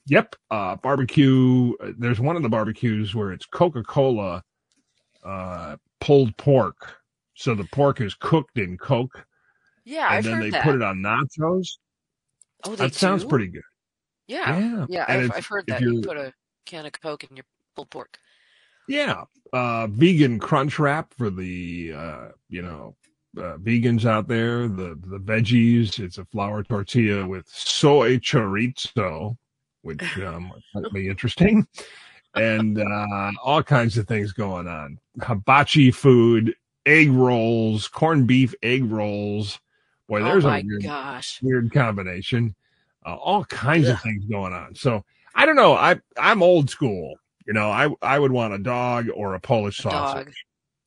[0.07, 0.36] Yep.
[0.51, 1.74] Uh, barbecue.
[1.80, 4.43] uh, There's one of the barbecues where it's Coca Cola
[5.24, 6.97] uh, pulled pork.
[7.34, 9.24] So the pork is cooked in Coke,
[9.84, 10.64] yeah, and I've then they that.
[10.64, 11.68] put it on nachos.
[12.64, 13.62] oh, That sounds pretty good.
[14.29, 14.87] Yeah, Yeah.
[14.89, 15.05] yeah.
[15.09, 15.81] I've, I've heard that.
[15.81, 16.33] You put a
[16.66, 18.18] can of Coke in your pulled pork.
[18.87, 19.24] Yeah.
[19.53, 22.95] Uh, vegan crunch wrap for the, uh, you know,
[23.37, 25.99] uh, vegans out there, the, the veggies.
[25.99, 29.37] It's a flour tortilla with soy chorizo,
[29.83, 31.66] which um, might be interesting.
[32.35, 34.99] And uh, all kinds of things going on.
[35.22, 36.55] Hibachi food,
[36.87, 39.59] egg rolls, corned beef egg rolls.
[40.09, 41.41] Boy, there's oh a weird, gosh.
[41.43, 42.55] weird combination.
[43.09, 44.75] Uh, all kinds of things going on.
[44.75, 45.05] So
[45.35, 45.75] I don't know.
[45.75, 47.15] I I'm old school.
[47.47, 50.27] You know, I I would want a dog or a Polish A sausage.
[50.27, 50.35] dog.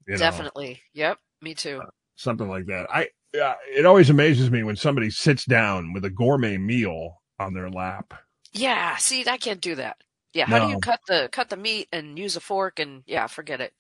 [0.08, 0.82] you know, Definitely.
[0.94, 1.18] Yep.
[1.42, 1.82] Me too.
[2.16, 2.88] something like that.
[2.94, 3.10] I
[3.42, 7.70] uh, it always amazes me when somebody sits down with a gourmet meal on their
[7.70, 8.14] lap.
[8.54, 8.98] Yeah.
[8.98, 9.98] See, I can't do that.
[10.34, 13.28] Yeah, how do you cut the cut the meat and use a fork and yeah,
[13.28, 13.74] forget it.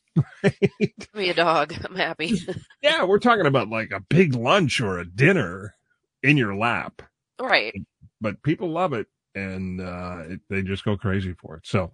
[0.43, 1.73] Give me a dog.
[1.85, 2.39] I'm happy.
[2.81, 5.75] Yeah, we're talking about like a big lunch or a dinner
[6.23, 7.01] in your lap,
[7.39, 7.73] right.
[8.21, 11.65] But people love it and uh, it, they just go crazy for it.
[11.65, 11.91] So,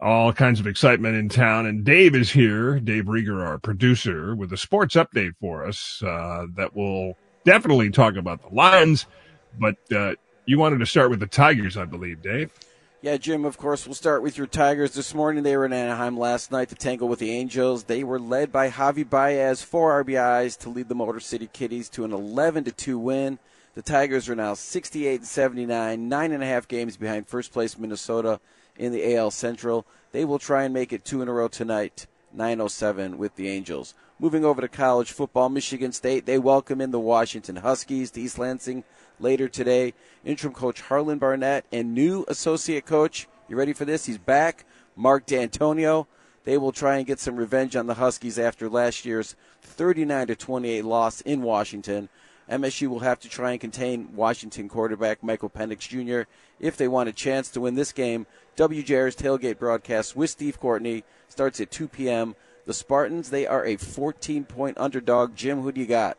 [0.00, 1.66] all kinds of excitement in town.
[1.66, 6.46] And Dave is here, Dave Rieger, our producer, with a sports update for us uh,
[6.54, 9.06] that will definitely talk about the Lions.
[9.58, 10.14] But uh,
[10.46, 12.50] you wanted to start with the Tigers, I believe, Dave.
[13.00, 14.92] Yeah, Jim, of course, we'll start with your Tigers.
[14.92, 17.84] This morning they were in Anaheim last night to tangle with the Angels.
[17.84, 22.04] They were led by Javi Baez, four RBIs to lead the Motor City Kitties to
[22.04, 23.38] an 11 to 2 win.
[23.78, 28.40] The Tigers are now 68 79, nine and a half games behind first place Minnesota
[28.76, 29.86] in the AL Central.
[30.10, 33.94] They will try and make it two in a row tonight, 907 with the Angels.
[34.18, 38.36] Moving over to college football, Michigan State, they welcome in the Washington Huskies to East
[38.36, 38.82] Lansing
[39.20, 39.94] later today.
[40.24, 44.06] Interim coach Harlon Barnett and new associate coach, you ready for this?
[44.06, 44.64] He's back,
[44.96, 46.08] Mark Dantonio.
[46.42, 50.84] They will try and get some revenge on the Huskies after last year's 39 28
[50.84, 52.08] loss in Washington.
[52.50, 56.28] MSU will have to try and contain Washington quarterback Michael Penix Jr.
[56.58, 58.26] if they want a chance to win this game.
[58.56, 62.34] WJR's tailgate broadcast with Steve Courtney starts at 2 p.m.
[62.64, 65.36] The Spartans, they are a 14 point underdog.
[65.36, 66.18] Jim, who do you got?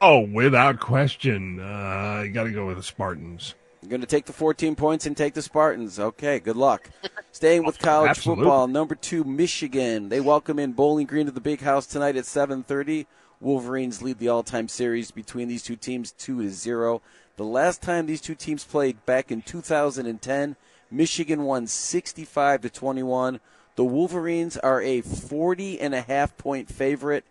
[0.00, 3.54] Oh, without question, uh, you got to go with the Spartans.
[3.80, 5.98] You're going to take the 14 points and take the Spartans.
[5.98, 6.90] Okay, good luck.
[7.32, 8.44] Staying with college Absolutely.
[8.44, 10.08] football, number two, Michigan.
[10.08, 13.06] They welcome in Bowling Green to the Big House tonight at 7:30.
[13.42, 17.02] Wolverines lead the all-time series between these two teams, two to zero.
[17.36, 20.56] The last time these two teams played back in 2010,
[20.90, 23.40] Michigan won 65 to 21.
[23.74, 27.24] The Wolverines are a 40 and a half point favorite.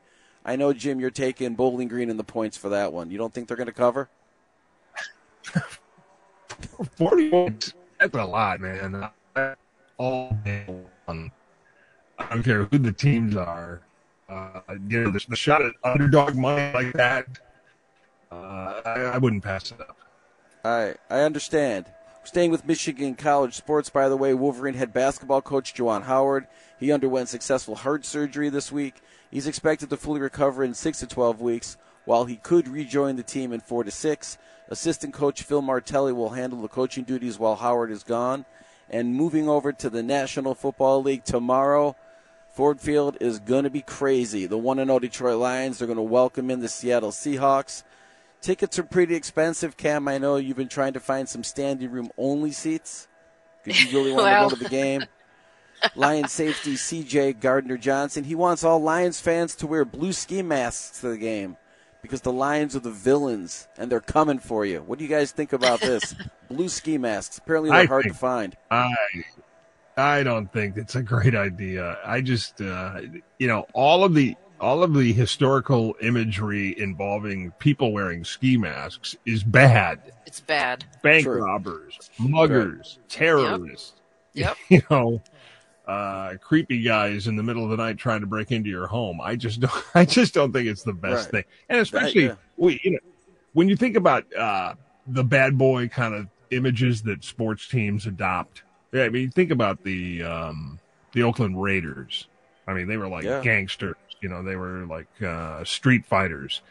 [0.43, 3.11] I know, Jim, you're taking Bowling Green in the points for that one.
[3.11, 4.09] You don't think they're going to cover?
[6.97, 7.73] 40 points.
[7.99, 9.09] That's a lot, man.
[9.97, 10.65] All day
[11.07, 11.31] long.
[12.17, 13.81] I don't care who the teams are.
[14.31, 17.27] Uh, you know, the, the shot at underdog money like that,
[18.31, 19.97] uh, I, I wouldn't pass it up.
[20.63, 21.87] I I understand.
[22.23, 26.47] Staying with Michigan college sports, by the way, Wolverine head basketball coach Juwan Howard.
[26.79, 29.01] He underwent successful heart surgery this week.
[29.31, 33.23] He's expected to fully recover in six to twelve weeks, while he could rejoin the
[33.23, 34.37] team in four to six.
[34.69, 38.45] Assistant coach Phil Martelli will handle the coaching duties while Howard is gone.
[38.89, 41.95] And moving over to the National Football League tomorrow,
[42.53, 44.45] Ford Field is going to be crazy.
[44.45, 47.83] The 1 0 Detroit Lions are going to welcome in the Seattle Seahawks.
[48.41, 50.07] Tickets are pretty expensive, Kam.
[50.07, 53.07] I know you've been trying to find some standing room only seats
[53.63, 54.49] because you really want Well.
[54.49, 55.03] to go to the game.
[55.95, 58.23] Lions safety CJ Gardner Johnson.
[58.23, 61.57] He wants all Lions fans to wear blue ski masks to the game
[62.01, 64.81] because the Lions are the villains and they're coming for you.
[64.81, 66.13] What do you guys think about this?
[66.49, 67.37] blue ski masks.
[67.39, 68.55] Apparently they're I hard think- to find.
[68.69, 68.93] I
[70.01, 71.97] I don't think it's a great idea.
[72.05, 73.01] I just uh,
[73.39, 79.15] you know all of the all of the historical imagery involving people wearing ski masks
[79.25, 80.13] is bad.
[80.27, 80.85] It's bad.
[81.01, 81.43] Bank True.
[81.43, 83.93] robbers, muggers, terrorists.
[84.33, 84.57] Yep.
[84.69, 85.21] You know,
[85.85, 89.19] uh, creepy guys in the middle of the night trying to break into your home.
[89.19, 89.83] I just don't.
[89.93, 91.31] I just don't think it's the best Right.
[91.31, 91.43] thing.
[91.67, 92.35] And especially yeah.
[92.55, 92.99] we, you know,
[93.51, 94.75] when you think about uh,
[95.05, 98.63] the bad boy kind of images that sports teams adopt.
[98.91, 100.79] Yeah, I mean, think about the um,
[101.13, 102.27] the Oakland Raiders.
[102.67, 103.41] I mean, they were like Yeah.
[103.41, 103.95] gangsters.
[104.21, 106.61] You know, they were like uh, street fighters.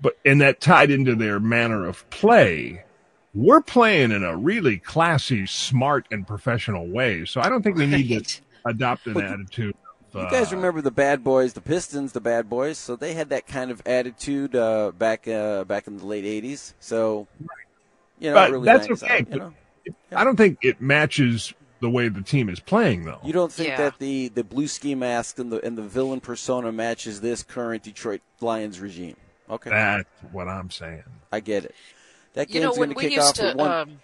[0.00, 2.84] But and that tied into their manner of play.
[3.34, 7.24] We're playing in a really classy, smart, and professional way.
[7.24, 9.74] So I don't think we need to adopt an attitude.
[10.14, 12.78] Of, You guys uh, remember the Bad Boys, the Pistons, the Bad Boys?
[12.78, 16.74] So they had that kind of attitude uh, back uh, back in the late '80s.
[16.80, 17.26] So
[18.18, 19.52] you know, But really that's bangs okay, out, you know?
[20.14, 23.18] I don't think it matches the way the team is playing, though.
[23.24, 23.76] You don't think Yeah.
[23.76, 27.82] that the, the blue ski mask and the and the villain persona matches this current
[27.82, 29.16] Detroit Lions regime?
[29.50, 31.04] Okay, That's what I'm saying.
[31.32, 31.74] I get it.
[32.34, 33.48] That You game's know, going to kick off to.
[33.48, 33.70] at one.
[33.70, 34.00] Um,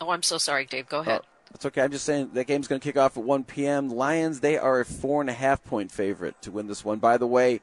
[0.00, 0.88] oh, I'm so sorry, Dave.
[0.88, 1.20] Go ahead.
[1.24, 1.82] Oh, that's okay.
[1.82, 3.88] I'm just saying that game's going to kick off at 1 p.m.
[3.90, 6.98] Lions, they are a four and a half point favorite to win this one.
[7.00, 7.60] By the way,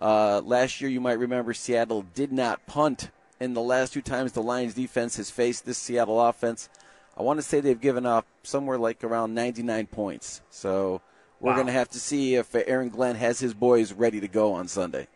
[0.00, 3.10] uh, last year you might remember Seattle did not punt
[3.40, 6.68] in the last two times the Lions defense has faced this Seattle offense.
[7.16, 10.40] I want to say they've given up somewhere like around 99 points.
[10.50, 11.00] So
[11.40, 11.54] we're Wow.
[11.54, 14.68] going to have to see if Aaron Glenn has his boys ready to go on
[14.68, 15.08] Sunday.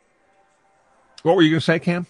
[1.22, 2.07] What were you going to say, Kam?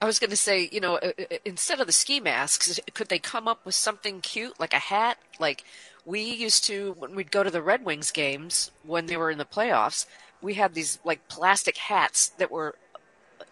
[0.00, 3.08] I was going to say, you know, uh, uh, instead of the ski masks, could
[3.08, 5.18] they come up with something cute, like a hat?
[5.38, 5.64] Like
[6.04, 9.38] we used to when we'd go to the Red Wings games when they were in
[9.38, 10.06] the playoffs.
[10.42, 12.74] We had these like plastic hats that were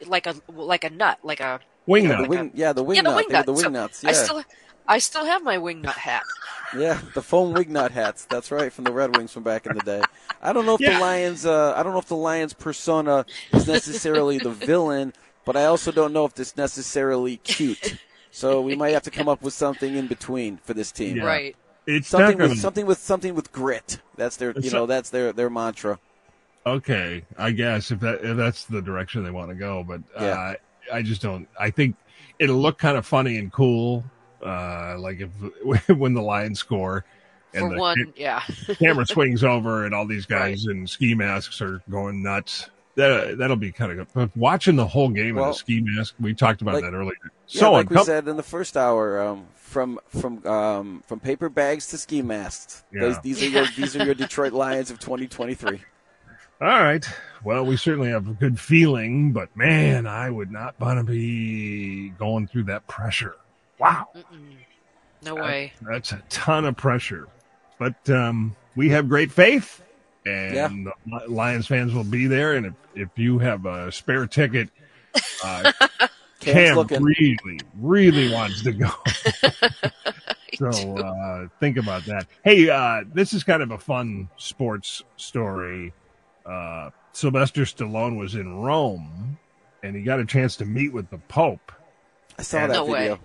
[0.07, 2.19] like a like a nut, like a Wing Yeah, nut.
[2.19, 3.17] the wing, yeah, the wing yeah, the nut.
[3.17, 3.47] wing They nut.
[3.47, 4.05] The wing So nuts.
[4.05, 4.43] I still
[4.87, 6.23] I still have my wingnut hat.
[6.77, 8.25] Yeah, the foam wingnut hats.
[8.25, 10.03] That's right, from the Red Wings from back in the day.
[10.43, 10.95] I don't know if Yeah.
[10.95, 11.47] the Lions.
[11.47, 15.13] Uh, I don't know if the Lions persona is necessarily the villain,
[15.45, 17.97] but I also don't know if it's necessarily cute.
[18.31, 21.19] So we might have to come up with something in between for this team.
[21.19, 21.25] Yeah.
[21.25, 21.57] Right.
[21.87, 23.99] It's Something not with something with something with grit.
[24.17, 24.53] That's their.
[24.53, 25.99] You So- know, that's their their mantra.
[26.65, 30.55] okay, I guess if that if that's the direction they want to go, but uh,
[30.93, 31.49] I just don't.
[31.59, 31.97] I think
[32.39, 34.05] it'll look kind of funny and cool,
[34.43, 37.05] uh, like if when the Lions score
[37.55, 38.41] and For the one, yeah.
[38.79, 42.71] camera swings over and all these guys in ski masks are going nuts.
[42.95, 44.07] That that'll be kind of good.
[44.15, 47.15] But watching the whole game in a ski mask, we talked about like- that earlier.
[47.49, 51.49] Yeah, So like we said in the first hour, um, from from um, from paper
[51.49, 52.85] bags to ski masks.
[52.93, 53.01] Yeah.
[53.01, 55.81] Those, these are your these are your Detroit Lions of 2023.
[56.61, 57.05] All right.
[57.43, 62.11] Well, we certainly have a good feeling, but man, I would not want to be
[62.11, 63.35] going through that pressure.
[63.83, 64.09] Wow.
[64.15, 64.57] Mm-mm.
[65.25, 65.73] No way.
[65.83, 67.27] That's a ton of pressure.
[67.79, 69.83] But um, we have great faith,
[70.25, 70.69] and Yeah.
[70.69, 72.55] the Lions fans will be there.
[72.55, 74.69] And if, if you have a spare ticket,
[75.45, 75.73] uh,
[76.41, 77.03] Kam looking.
[77.03, 78.91] really, really wants to go.
[80.55, 82.27] so uh, think about that.
[82.45, 85.93] Hey, uh, this is kind of a fun sports story.
[86.47, 89.39] Uh, Sylvester Stallone was in Rome,
[89.83, 91.73] and he got a chance to meet with the Pope
[92.39, 93.17] I saw that No way.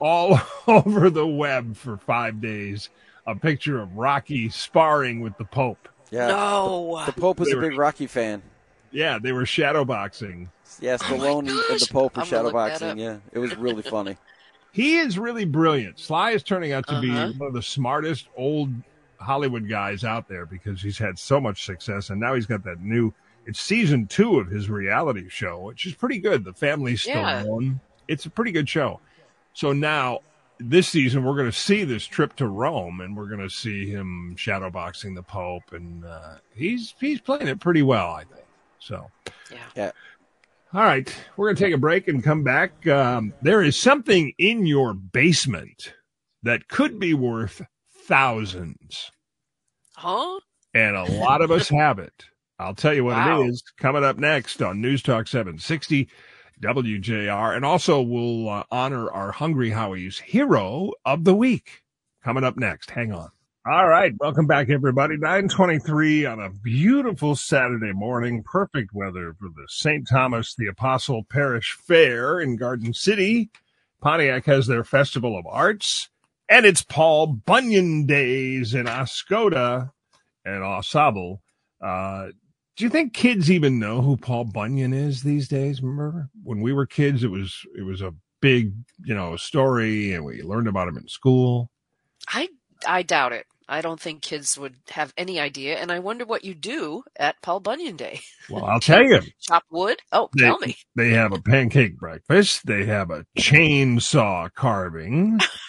[0.00, 0.10] Video.
[0.10, 2.90] all over the web for five days.
[3.26, 5.88] A picture of Rocky sparring with the Pope.
[6.10, 6.28] Yeah.
[6.28, 7.02] No.
[7.04, 8.42] The Pope was They a were- big Rocky fan.
[8.90, 10.48] Yeah, they were shadowboxing.
[10.80, 11.88] Yeah, Stallone and- and the.
[11.90, 12.98] Pope were I'm gonna look that shadowboxing.
[12.98, 14.16] Yeah, it was really funny.
[14.70, 15.98] He is really brilliant.
[15.98, 17.00] Sly is turning out to Uh-huh.
[17.00, 18.70] be one of the smartest old
[19.18, 22.80] Hollywood guys out there because he's had so much success, and now he's got that
[22.80, 23.12] new.
[23.46, 26.44] It's season two of his reality show, which is pretty good.
[26.44, 27.42] The Family Yeah.
[27.42, 27.80] Stallone.
[28.08, 29.00] It's a pretty good show.
[29.54, 30.20] So now
[30.60, 33.88] this season we're going to see this trip to Rome, and we're going to see
[33.88, 38.46] him shadowboxing the Pope, and uh, he's he's playing it pretty well, I think.
[38.80, 39.10] So.
[39.50, 39.58] Yeah.
[39.76, 39.90] Yeah.
[40.74, 42.86] All right, we're going to take a break and come back.
[42.86, 45.94] Um, there is something in your basement
[46.42, 47.62] that could be worth
[48.06, 49.10] thousands,
[49.96, 50.40] Huh?
[50.74, 52.12] and a lot of us have it.
[52.58, 53.40] I'll tell you what Wow.
[53.42, 56.06] it is coming up next on News Talk 760
[56.60, 57.56] WJR.
[57.56, 61.82] And also, we'll uh, honor our Hungry Howie's Hero of the Week
[62.22, 62.90] coming up next.
[62.90, 63.30] Hang on.
[63.70, 65.18] All right, welcome back, everybody.
[65.18, 68.42] 923 on a beautiful Saturday morning.
[68.42, 70.08] Perfect weather for the St.
[70.08, 73.50] Thomas the Apostle Parish Fair in Garden City.
[74.00, 76.08] Pontiac has their Festival of Arts,
[76.48, 79.90] and it's Paul Bunyan Days in Oscoda
[80.46, 81.42] and Au Sable.
[81.84, 82.28] Uh,
[82.78, 85.82] do you think kids even know who Paul Bunyan is these days?
[85.82, 88.72] Remember when we were kids, it was it was a big
[89.04, 91.70] you know story, and we learned about him in school.
[92.28, 92.48] I
[92.86, 93.46] I doubt it.
[93.70, 97.42] I don't think kids would have any idea, and I wonder what you do at
[97.42, 98.20] Paul Bunyan Day.
[98.48, 99.98] Well, I'll tell you, Chop wood?
[100.10, 100.74] Oh, They- tell me.
[100.96, 102.64] they have a pancake breakfast.
[102.66, 105.38] They have a chainsaw carving.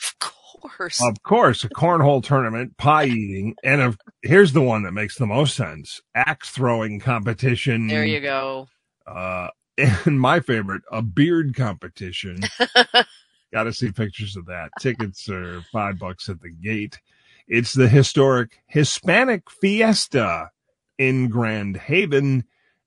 [0.63, 1.01] Of course.
[1.03, 5.25] Of course, a cornhole tournament, pie eating, and of here's the one that makes the
[5.27, 7.87] most sense: axe throwing competition.
[7.87, 8.67] there you go.
[9.07, 9.47] Uh,
[9.77, 12.41] and my favorite, a beard competition.
[13.51, 14.69] Got to see pictures of that.
[14.79, 16.99] Tickets are five bucks at the gate.
[17.47, 20.51] It's the historic Hispanic Fiesta
[20.99, 22.43] in Grand Haven,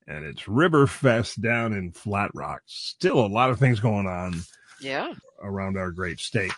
[0.06, 2.60] and it's Riverfest down in Flat Rock.
[2.66, 4.34] Still a lot of things going on
[4.80, 5.14] Yeah.
[5.42, 6.52] around our great state.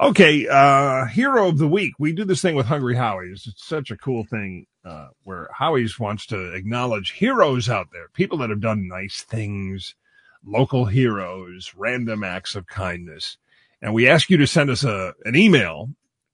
[0.00, 1.92] Okay, uh, hero of the week.
[1.98, 3.46] We do this thing with Hungry Howie's.
[3.46, 8.38] It's such a cool thing uh, where Howie's wants to acknowledge heroes out there, people
[8.38, 9.94] that have done nice things,
[10.42, 13.36] local heroes, random acts of kindness.
[13.82, 15.90] And we ask you to send us a an email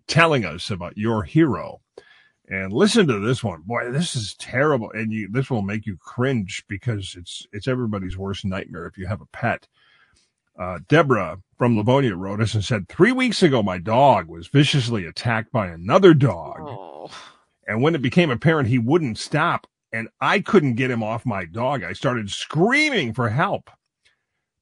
[0.06, 1.80] telling us about your hero.
[2.48, 3.62] And listen to this one.
[3.62, 4.92] Boy, this is terrible.
[4.92, 9.08] And you this will make you cringe because it's it's everybody's worst nightmare if you
[9.08, 9.66] have a pet.
[10.58, 15.04] Uh, Deborah from Livonia wrote us and said, Three weeks ago, my dog was viciously
[15.06, 16.56] attacked by another dog.
[16.60, 17.10] Oh.
[17.66, 21.44] And when it became apparent he wouldn't stop and I couldn't get him off my
[21.44, 23.70] dog, I started screaming for help.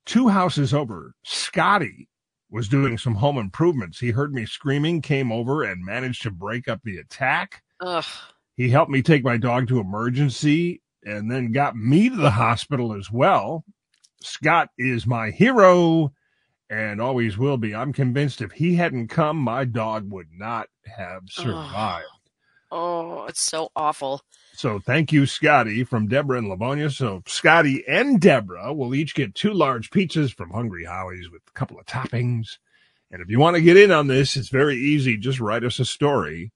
[0.06, 2.08] Two houses over, Scotty
[2.50, 3.98] was doing some home improvements.
[3.98, 7.62] He heard me screaming, came over and managed to break up the attack.
[7.80, 8.04] Ugh.
[8.56, 12.94] He helped me take my dog to emergency and then got me to the hospital
[12.94, 13.64] as well.
[14.22, 16.12] Scott is my hero
[16.70, 17.74] and always will be.
[17.74, 22.06] I'm convinced if he hadn't come, my dog would not have survived.
[22.70, 24.22] Oh, it's so awful.
[24.54, 26.90] So thank you, Scotty, from Deborah and Livonia.
[26.90, 31.52] So Scotty and Deborah will each get two large pizzas from Hungry Howie's with a
[31.52, 32.58] couple of toppings.
[33.10, 35.16] And if you want to get in on this, it's very easy.
[35.16, 36.50] Just write us a story.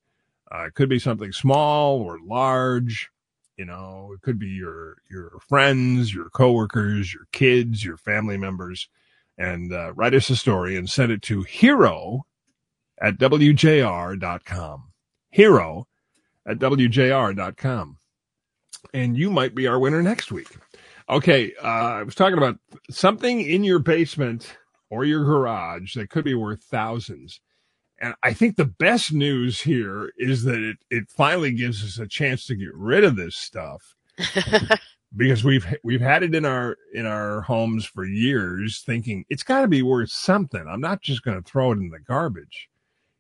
[0.51, 3.11] Uh, it could be something small or large.
[3.59, 8.89] You know, it could be your your friends, your coworkers, your kids, your family members,
[9.37, 12.25] and uh, write us a story and send it to hero
[13.03, 14.85] at wjr.com.
[15.31, 15.89] Hero
[16.47, 17.99] at wjr.com.
[18.95, 20.49] And you might be our winner next week.
[21.11, 22.59] Okay, uh, I was talking about
[22.91, 24.57] something in your basement
[24.89, 27.41] or your garage that could be worth thousands.
[28.01, 32.07] And I think the best news here is that it, it finally gives us a
[32.07, 33.97] chance to get rid of this stuff
[35.17, 39.63] because we've we've had it in our in our homes for years thinking it's got
[39.63, 40.65] to be worth something.
[40.69, 42.69] I'm not just going to throw it in the garbage.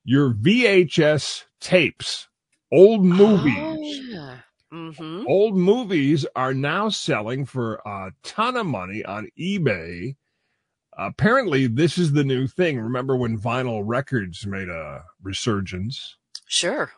[0.05, 2.29] Your VHS tapes,
[2.73, 3.55] old movies.
[3.59, 4.39] Oh,
[4.73, 5.25] mm-hmm.
[5.27, 10.17] Old movies are now selling for a ton of money on eBay.
[10.99, 12.79] Apparently, this is the new thing.
[12.81, 16.17] Remember when vinyl records made a resurgence
[16.49, 16.91] Sure.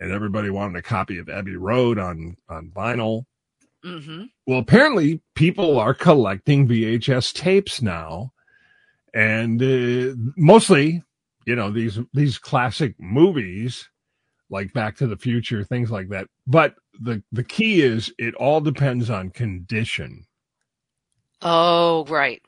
[0.00, 3.24] and everybody wanted a copy of Abbey Road on, on vinyl?
[3.84, 4.24] Mm-hmm.
[4.46, 8.32] Well, apparently, people are collecting VHS tapes now,
[9.14, 11.02] and uh, mostly,
[11.46, 13.88] you know, these these classic movies
[14.50, 16.26] like Back to the Future, things like that.
[16.46, 20.26] But the the key is it all depends on condition.
[21.42, 22.42] Oh, right.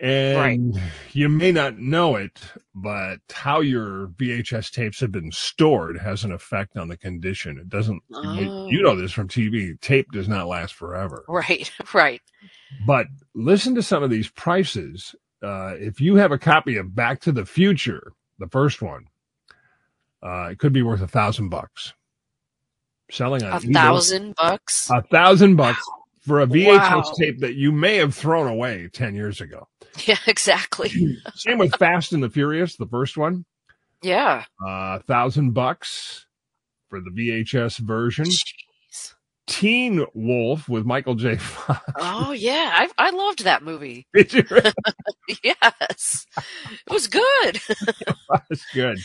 [0.00, 0.80] And
[1.12, 2.40] you may not know it,
[2.74, 7.58] but how your VHS tapes have been stored has an effect on the condition.
[7.58, 8.18] It doesn't, you,
[8.50, 8.68] Oh.
[8.68, 9.80] you know this from TV.
[9.80, 11.24] Tape does not last forever.
[11.28, 11.70] Right.
[11.94, 12.20] Right.
[12.86, 15.14] But listen to some of these prices.
[15.42, 19.04] Uh, if you have a copy of Back to the Future, the first one,
[20.22, 21.92] uh, it could be worth a thousand bucks.
[23.10, 24.90] Selling on A thousand bucks.
[24.90, 25.84] a thousand bucks
[26.26, 27.12] for a VHS Wow.
[27.18, 29.68] tape that you may have thrown away 10 years ago.
[30.06, 30.90] Yeah, exactly.
[31.36, 33.44] Same with Fast and the Furious, the first one,
[34.02, 34.44] Yeah.
[34.66, 36.26] a thousand bucks
[36.90, 38.26] for the VHS version.
[39.46, 41.36] Teen Wolf with Michael J.
[41.36, 41.80] Fox.
[41.98, 44.06] Oh yeah, I I loved that movie.
[44.14, 44.44] Did you?
[45.42, 47.24] Yes, it was good.
[48.30, 48.98] That's good.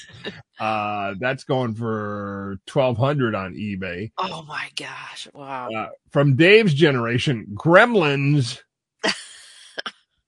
[0.59, 4.11] Uh, that's going for twelve hundred on eBay.
[4.17, 5.29] Oh my gosh!
[5.33, 5.69] Wow.
[5.69, 8.59] Uh, from Dave's generation, Gremlins,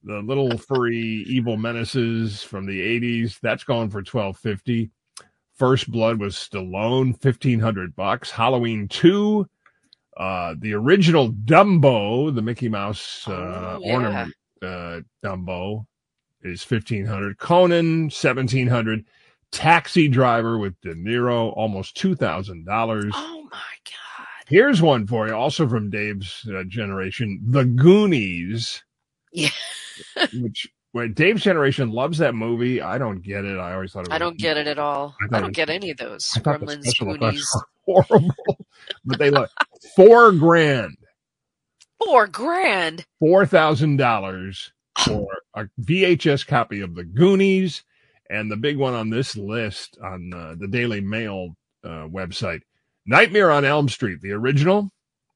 [0.03, 3.37] the little furry evil menaces from the eighties.
[3.41, 4.91] That's going for twelve fifty.
[5.55, 8.31] First Blood was Stallone, fifteen hundred bucks.
[8.31, 9.45] Halloween two,
[10.21, 13.93] uh, the original Dumbo, the Mickey Mouse uh, Oh, yeah.
[13.93, 15.85] ornament uh, Dumbo,
[16.43, 17.37] is fifteen hundred.
[17.39, 19.05] Conan, seventeen hundred.
[19.51, 23.11] Taxi Driver with De Niro, almost two thousand dollars.
[23.15, 24.27] Oh my god.
[24.47, 28.83] Here's one for you, also from Dave's uh, generation, The Goonies.
[29.33, 29.49] Yeah.
[30.35, 32.81] which Dave's generation loves that movie.
[32.81, 33.57] I don't get it.
[33.57, 35.15] I always thought it was I don't get it at all.
[35.21, 36.25] I I don't was- get any of those.
[36.25, 37.47] Gremlins, Goonies.
[37.85, 38.33] horrible,
[39.05, 39.49] but they look
[39.95, 40.95] four grand,
[42.03, 43.05] Four grand.
[43.19, 44.71] four thousand dollars
[45.05, 47.83] for a VHS copy of The Goonies,
[48.29, 52.61] and the big one on this list on uh, the Daily Mail uh, website,
[53.05, 54.89] Nightmare on Elm Street, the original.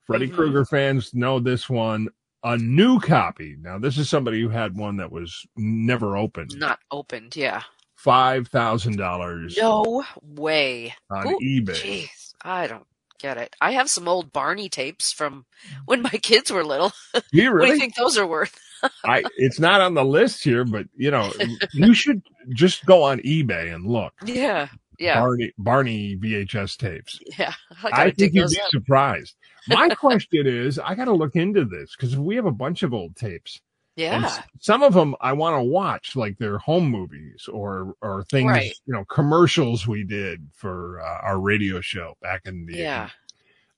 [0.05, 0.35] Freddy Mhm.
[0.35, 2.07] Krueger fans know this one.
[2.45, 3.57] A new copy.
[3.59, 6.51] Now, this is somebody who had one that was never opened.
[6.55, 7.35] Not opened.
[7.35, 7.63] Yeah.
[7.95, 10.93] Five thousand dollars No way.
[11.09, 11.71] on Ooh, eBay.
[12.05, 12.85] Jeez, I don't
[13.19, 13.55] get it.
[13.59, 15.45] I have some old Barney tapes from
[15.85, 16.91] when my kids were little.
[17.31, 18.59] You What do you think those are worth?
[19.05, 21.33] I it's not on the list here, but you know,
[21.73, 24.13] you should just go on eBay and look.
[24.23, 24.67] Yeah.
[24.99, 25.19] Yeah.
[25.19, 27.19] Barney Barney VHS tapes.
[27.37, 27.53] yeah.
[27.83, 28.69] I I, think you'd be up.
[28.69, 29.35] surprised.
[29.67, 32.93] My question is, I got to look into this because we have a bunch of
[32.93, 33.61] old tapes.
[33.95, 34.25] Yeah.
[34.25, 38.49] s- some of them I want to watch, like their home movies or or things,
[38.51, 38.73] Right.
[38.85, 43.09] you know, commercials we did for uh, our radio show back in the Yeah.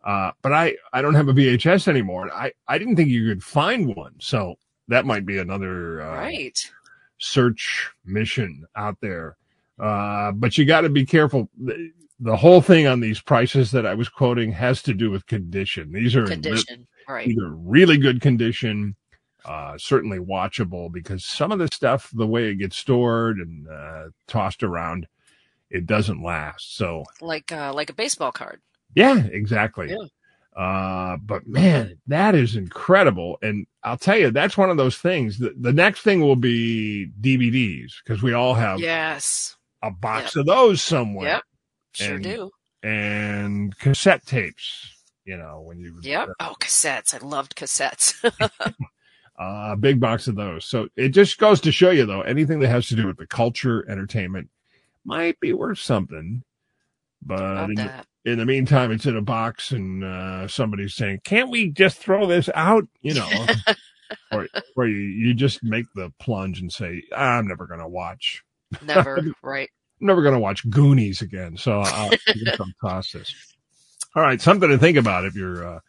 [0.04, 2.24] Uh, but I I don't have a VHS anymore.
[2.24, 4.56] and I I didn't think you could find one, so
[4.88, 6.58] that might be another uh, Right.
[7.20, 9.38] search mission out there.
[9.80, 11.50] Uh, but you got to be careful.
[11.58, 15.28] The, the whole thing on these prices that I was quoting has to do with
[15.28, 15.92] condition.
[15.92, 16.88] These are Condition.
[17.08, 17.28] Right.
[17.28, 18.96] either really good condition,
[19.46, 24.06] uh, certainly watchable because some of the stuff, the way it gets stored and uh,
[24.28, 25.08] tossed around,
[25.70, 26.76] it doesn't last.
[26.76, 28.62] So Like uh like a baseball card.
[28.96, 29.90] yeah, exactly.
[29.92, 30.08] Yeah.
[30.60, 33.38] Uh, but man, that is incredible.
[33.44, 35.38] And I'll tell you, that's one of those things.
[35.38, 39.56] The, the next thing will be DVDs because we all have Yes.
[39.84, 41.44] A box of those somewhere Yep.
[41.94, 42.52] Sure And- do.
[42.84, 44.94] and cassette tapes.
[45.26, 46.30] You know, when you, Yep.
[46.40, 47.14] Oh, cassettes.
[47.14, 48.14] I loved cassettes.
[48.62, 48.72] uh,
[49.38, 50.64] a big box of those.
[50.66, 53.28] So it just goes to show you, though, anything that has to do with the
[53.28, 54.50] culture, entertainment,
[55.04, 56.44] might be worth something.
[57.22, 57.92] But in the,
[58.26, 62.26] in the meantime, it's in a box, and uh, somebody's saying, "Can't we just throw
[62.28, 63.30] this out?" You know,
[64.32, 64.48] or
[64.78, 68.44] or you, you just make the plunge and say, "I'm never going to watch."
[68.84, 69.70] Never, right?
[70.02, 71.58] I'm never going to watch Goonies again.
[71.58, 72.12] So I'll,
[72.60, 73.34] I'll toss this.
[74.16, 75.80] All right, something to think about if you're uh,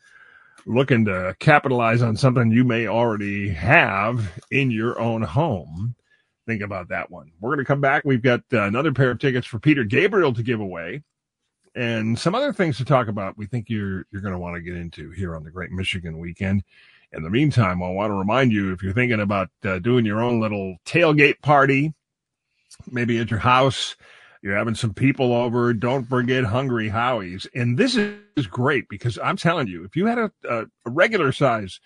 [0.67, 5.95] looking to capitalize on something you may already have in your own home.
[6.47, 7.31] Think about that one.
[7.41, 8.05] We're going to come back.
[8.05, 11.03] We've got uh, another pair of tickets for Peter Gabriel to give away,
[11.75, 13.37] and some other things to talk about.
[13.37, 16.19] We think you're you're going to want to get into here on the Great Michigan
[16.19, 16.63] Weekend.
[17.13, 20.21] In the meantime, I want to remind you if you're thinking about uh, doing your
[20.21, 21.95] own little tailgate party,
[22.91, 23.97] maybe at your house,
[24.43, 25.73] you're having some people over.
[25.73, 27.47] Don't forget Hungry Howie's.
[27.55, 31.33] And this is great because I'm telling you, if you had a, a, a regular
[31.33, 31.81] size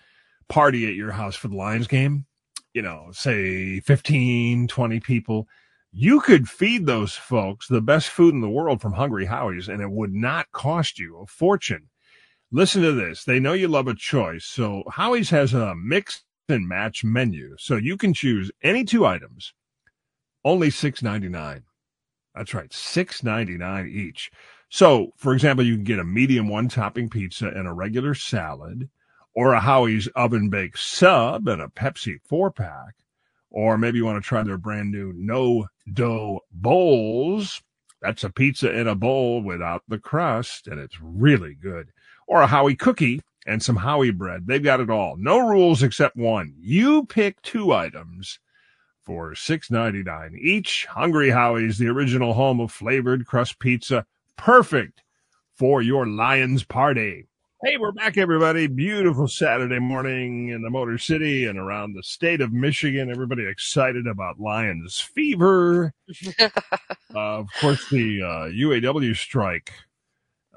[0.49, 2.25] party at your house for the Lions game,
[2.73, 5.47] you know, say 15, 20 people,
[5.91, 9.81] you could feed those folks the best food in the world from Hungry Howie's and
[9.81, 11.89] it would not cost you a fortune.
[12.51, 13.23] Listen to this.
[13.23, 14.45] They know you love a choice.
[14.45, 17.55] So Howie's has a mix and match menu.
[17.57, 19.53] So you can choose any two items,
[20.45, 21.63] only six ninety nine.
[22.35, 24.31] That's right, six ninety nine each.
[24.69, 28.89] So, for example, you can get a medium one topping pizza and a regular salad,
[29.35, 32.95] or a Howie's oven baked sub and a Pepsi four pack,
[33.51, 37.61] or maybe you want to try their brand new no dough bowls.
[38.01, 41.89] That's a pizza in a bowl without the crust, and it's really good.
[42.27, 44.47] Or a Howie cookie and some Howie bread.
[44.47, 45.15] They've got it all.
[45.17, 46.53] No rules except one.
[46.59, 48.39] You pick two items
[49.05, 50.85] for six ninety nine each.
[50.89, 54.05] Hungry Howie's, the original home of flavored crust pizza,
[54.37, 55.03] perfect
[55.55, 57.27] for your Lions party.
[57.63, 58.67] Hey, we're back, everybody.
[58.67, 63.09] Beautiful Saturday morning in the Motor City and around the state of Michigan.
[63.09, 65.93] Everybody excited about Lions fever.
[66.39, 66.49] uh,
[67.15, 69.71] of course, the uh, UAW strike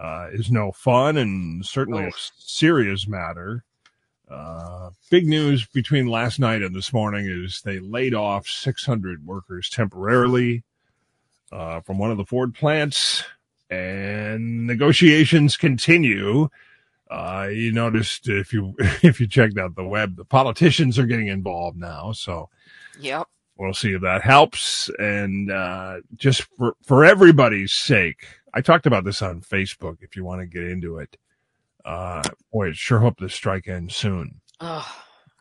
[0.01, 2.09] uh, is no fun and certainly Oh.
[2.09, 3.65] a serious matter.
[4.31, 9.71] Uh, big news between last night and this morning is they laid off 600 workers
[9.71, 10.65] temporarily
[11.53, 13.23] uh, from one of the Ford plants,
[13.71, 16.49] and negotiations continue.
[17.09, 21.29] Uh, you noticed if you if you checked out the web, the politicians are getting
[21.29, 22.13] involved now.
[22.13, 22.49] So
[22.99, 23.29] Yep.
[23.57, 24.91] we'll see if that helps.
[24.99, 29.99] And uh, just for for everybody's sake, I talked about this on Facebook.
[30.01, 31.17] If you want to get into it,
[31.87, 32.23] uh,
[32.53, 34.41] boy, sure hope this strike ends soon.
[34.61, 34.87] Oh,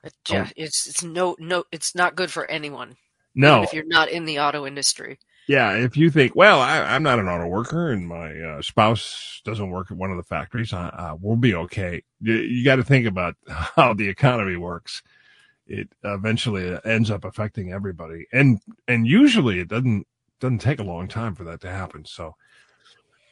[0.03, 2.95] it ju- it's it's no no it's not good for anyone.
[3.35, 5.19] No, if you're not in the auto industry.
[5.47, 5.73] yeah.
[5.73, 9.69] If you think, well, I, I'm not an auto worker and my uh, spouse doesn't
[9.69, 12.01] work at one of the factories, uh, uh, we'll be okay.
[12.21, 15.03] You, you got to think about how the economy works.
[15.67, 20.05] It eventually ends up affecting everybody, and and usually it doesn't
[20.39, 22.05] doesn't take a long time for that to happen.
[22.05, 22.35] So,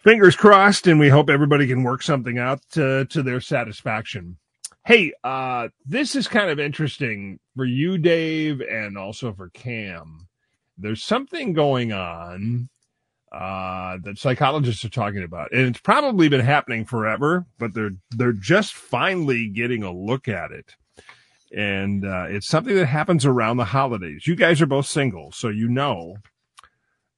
[0.03, 4.37] fingers crossed, and we hope everybody can work something out to, to their satisfaction.
[4.85, 10.27] Hey, uh, this is kind of interesting for you, Dave, and also for Kam.
[10.77, 12.69] There's something going on
[13.31, 18.33] uh, that psychologists are talking about, and it's probably been happening forever, but they're they're
[18.33, 20.75] just finally getting a look at it.
[21.55, 24.27] And uh, it's something that happens around the holidays.
[24.27, 26.17] You guys are both single, so you know,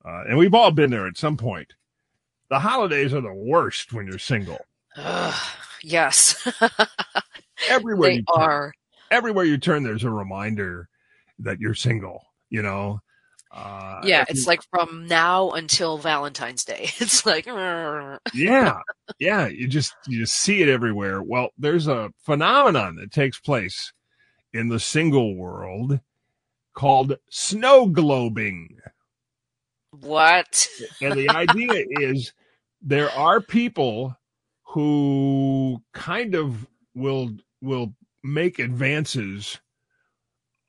[0.04, 1.74] uh, and we've all been there at some point.
[2.50, 4.60] The holidays are the worst when you're single.
[4.98, 5.34] Ugh,
[5.84, 6.48] yes,
[7.70, 8.74] Everywhere they you turn, are.
[9.12, 10.88] everywhere you turn, there's a reminder
[11.40, 12.22] that you're single.
[12.50, 13.02] You know.
[13.52, 16.90] Uh, Yeah, it's like from now until Valentine's Day.
[17.00, 17.46] It's like,
[18.34, 18.80] yeah
[19.20, 23.94] yeah you just you just see it everywhere well there's a phenomenon that takes place
[24.54, 26.00] in the single world
[26.74, 28.68] called snow globing
[30.02, 30.68] what?
[31.02, 32.34] and the idea is
[32.82, 34.16] there are people
[34.64, 37.32] who kind of will
[37.62, 37.94] will
[38.24, 39.60] make advances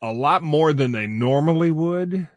[0.03, 2.29] a lot more than they normally would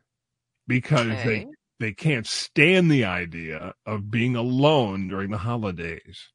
[0.68, 1.48] because they Okay.
[1.80, 6.30] they can't stand the idea of being alone during the holidays.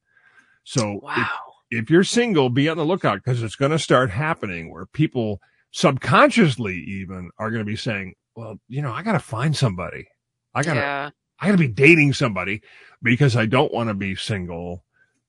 [0.63, 1.39] So if, Wow.
[1.71, 5.39] if you're single, be on the lookout because it's going to start happening where people
[5.71, 10.07] subconsciously even are going to be saying, well, you know, I got to find somebody.
[10.55, 11.09] I got to, Yeah.
[11.39, 12.61] I got to be dating somebody
[13.03, 14.85] because I don't want to be single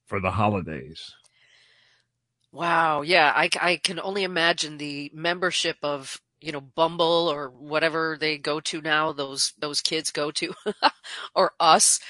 [0.06, 1.12] for the holidays.
[2.52, 3.02] Wow.
[3.02, 3.32] Yeah.
[3.34, 8.80] I can only imagine the membership of, you know, Bumble or whatever they go to
[8.80, 10.54] now, those, those kids go to,
[11.34, 12.00] or us.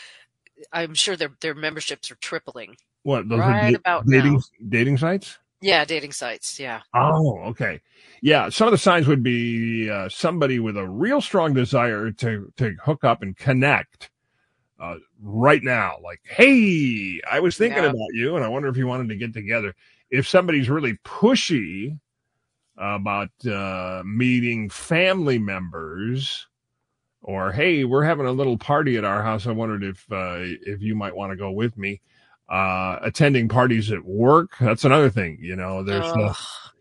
[0.73, 2.77] I'm sure their, their memberships are tripling.
[3.03, 4.41] What those are da- about dating now.
[4.69, 5.39] dating sites?
[5.61, 6.59] Yeah, dating sites.
[6.59, 6.83] Yeah.
[6.95, 7.81] Oh, okay.
[8.23, 12.53] Yeah, some of the signs would be uh, somebody with a real strong desire to
[12.57, 14.11] to hook up and connect
[14.81, 15.97] uh, right now.
[16.03, 17.91] Like, hey, I was thinking Yeah.
[17.91, 19.75] about you, and I wonder if you wanted to get together.
[20.11, 21.99] If somebody's really pushy
[22.79, 26.47] about uh, meeting family members,
[27.23, 29.47] or hey, we're having a little party at our house.
[29.47, 32.01] I wondered if uh, if you might want to go with me.
[32.49, 34.53] Uh, attending parties at work.
[34.61, 35.39] That's another thing.
[35.41, 36.33] You know, there's uh,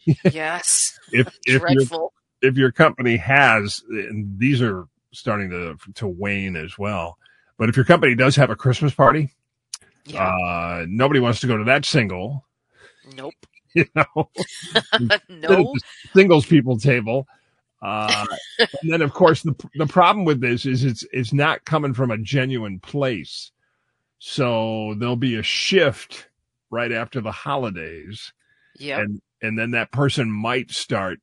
[0.05, 0.15] Ugh.
[0.31, 0.99] yes.
[1.11, 2.09] if if your
[2.41, 7.17] if your company has, and these are starting to to wane as well.
[7.57, 9.31] But if your company does have a Christmas party,
[10.05, 10.27] Yeah.
[10.27, 12.45] uh, nobody wants to go to that single,
[13.15, 13.33] nope.
[13.73, 14.29] you know,
[15.29, 15.73] no.
[16.13, 17.27] singles people table.
[17.81, 18.25] Uh,
[18.59, 22.11] and then of course the the problem with this is it's it's not coming from
[22.11, 23.51] a genuine place.
[24.19, 26.29] So there'll be a shift
[26.69, 28.33] right after the holidays.
[28.77, 28.99] Yeah.
[28.99, 31.19] and and then that person might start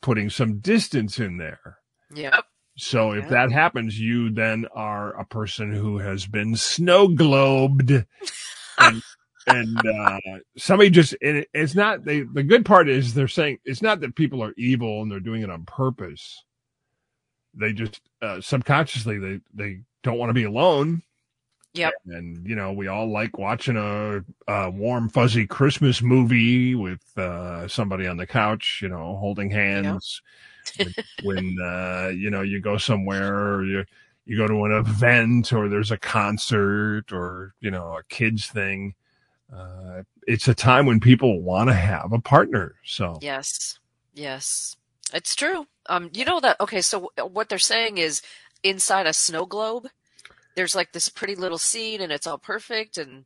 [0.00, 1.78] putting some distance in there.
[2.14, 2.44] Yep.
[2.76, 8.06] So if that happens, you then are a person who has been snow globed,
[8.78, 9.02] and
[9.48, 10.18] and uh,
[10.56, 12.22] somebody just and it, it's not they.
[12.22, 15.42] The good part is they're saying it's not that people are evil and they're doing
[15.42, 16.44] it on purpose.
[17.52, 21.02] They just uh, subconsciously they they don't want to be alone.
[21.74, 21.92] Yep.
[22.06, 27.68] And you know we all like watching a, a warm fuzzy Christmas movie with uh,
[27.68, 30.22] somebody on the couch, you know, holding hands
[30.76, 33.84] when, when uh, you know you go somewhere or you
[34.24, 38.94] you go to an event or there's a concert or you know a kids thing.
[39.54, 42.74] Uh, it's a time when people want to have a partner.
[42.84, 43.78] So Yes.
[44.14, 44.76] Yes.
[45.12, 45.66] It's true.
[45.88, 48.20] Um, you know that, okay, so what they're saying is
[48.62, 49.88] inside a snow globe,
[50.58, 52.98] there's like this pretty little scene and it's all perfect.
[52.98, 53.24] And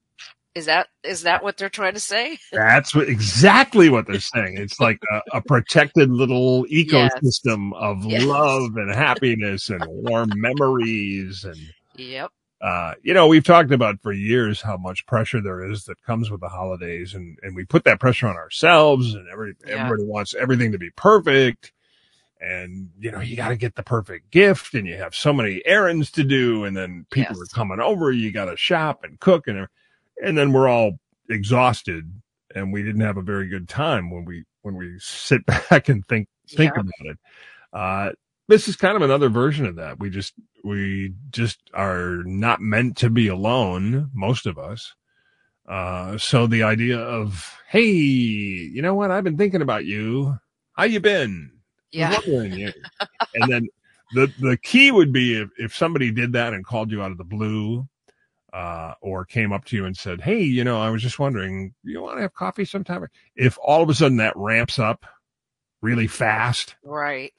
[0.54, 2.38] is that, is that what they're trying to say?
[2.52, 4.58] that's what exactly what they're saying.
[4.58, 8.22] It's like a, a protected little ecosystem of Yes.
[8.22, 11.58] love and happiness and warm memories and
[11.96, 12.30] Yep.
[12.60, 16.30] uh, you know, we've talked about for years how much pressure there is that comes
[16.30, 19.74] with the holidays, and and we put that pressure on ourselves, and every Yeah.
[19.74, 21.72] everybody wants everything to be perfect,
[22.42, 25.62] and you know, you got to get the perfect gift, and you have so many
[25.64, 27.42] errands to do, and then people Yes.
[27.42, 29.68] are coming over, you got to shop and cook, and
[30.22, 30.98] and then we're all
[31.30, 32.12] exhausted,
[32.54, 36.04] and we didn't have a very good time when we when we sit back and
[36.06, 36.80] think think Yeah.
[36.80, 37.18] about it.
[37.72, 38.10] Uh,
[38.48, 40.00] this is kind of another version of that.
[40.00, 40.34] We just
[40.64, 44.94] we just are not meant to be alone, most of us.
[45.66, 49.12] Uh, so the idea of, hey, you know what?
[49.12, 50.36] I've been thinking about you.
[50.72, 51.51] How you been?
[51.92, 52.18] Yeah.
[53.34, 53.68] And then
[54.14, 57.18] the the key would be if, if somebody did that and called you out of
[57.18, 57.86] the blue,
[58.52, 61.74] uh, or came up to you and said, Hey, you know, I was just wondering,
[61.84, 63.06] you want to have coffee sometime?
[63.34, 65.06] If all of a sudden that ramps up
[65.80, 67.32] really fast, Right.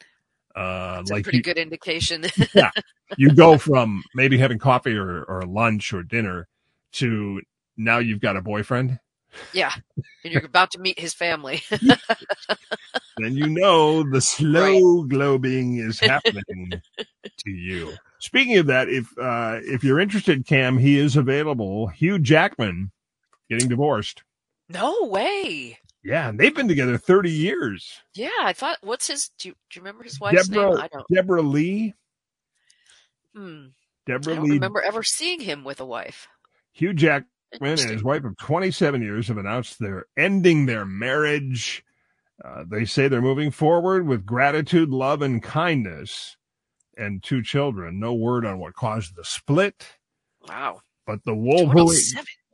[0.56, 2.26] uh, a like pretty you, good indication.
[2.56, 2.72] yeah.
[3.18, 6.48] you go from maybe having coffee or, or lunch or dinner
[6.94, 7.42] to
[7.78, 9.00] now you've got a boyfriend,
[9.54, 9.74] yeah.
[10.24, 11.62] And you're about to meet his family.
[13.18, 17.94] then you know the snow globing is happening to you.
[18.20, 21.88] Speaking of that, if uh, if you're interested, Kam, he is available.
[21.88, 22.92] Hugh Jackman
[23.50, 24.24] getting divorced.
[24.70, 25.78] no way.
[26.06, 27.90] Yeah, and they've been together 30 years.
[28.14, 28.30] Yeah.
[28.42, 30.60] I thought, what's his, do you, do you remember his wife's name?
[30.62, 31.94] Deborah I don't, Deborra-Lee.
[33.34, 33.68] hmm.
[34.06, 34.52] Deborah I don't Lee.
[34.52, 36.28] remember ever seeing him with a wife.
[36.74, 36.92] Hugh
[37.62, 41.84] And his wife of 27 years have announced they're ending their marriage.
[42.44, 46.36] Uh, they say they're moving forward with gratitude, love, and kindness,
[46.98, 48.00] and two children.
[48.00, 49.88] No word on what caused the split,
[50.48, 50.82] Wow.
[51.06, 51.88] but the Wolverine.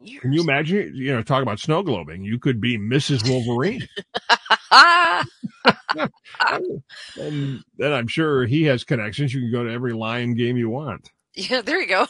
[0.02, 0.22] years.
[0.22, 0.94] Can you imagine?
[0.96, 2.24] You know, talk about snow globing.
[2.24, 3.28] You could be Mrs.
[3.30, 3.86] Wolverine,
[7.20, 9.34] and then I'm sure he has connections.
[9.34, 11.10] You can go to every Lion game you want.
[11.36, 12.08] yeah, there you go.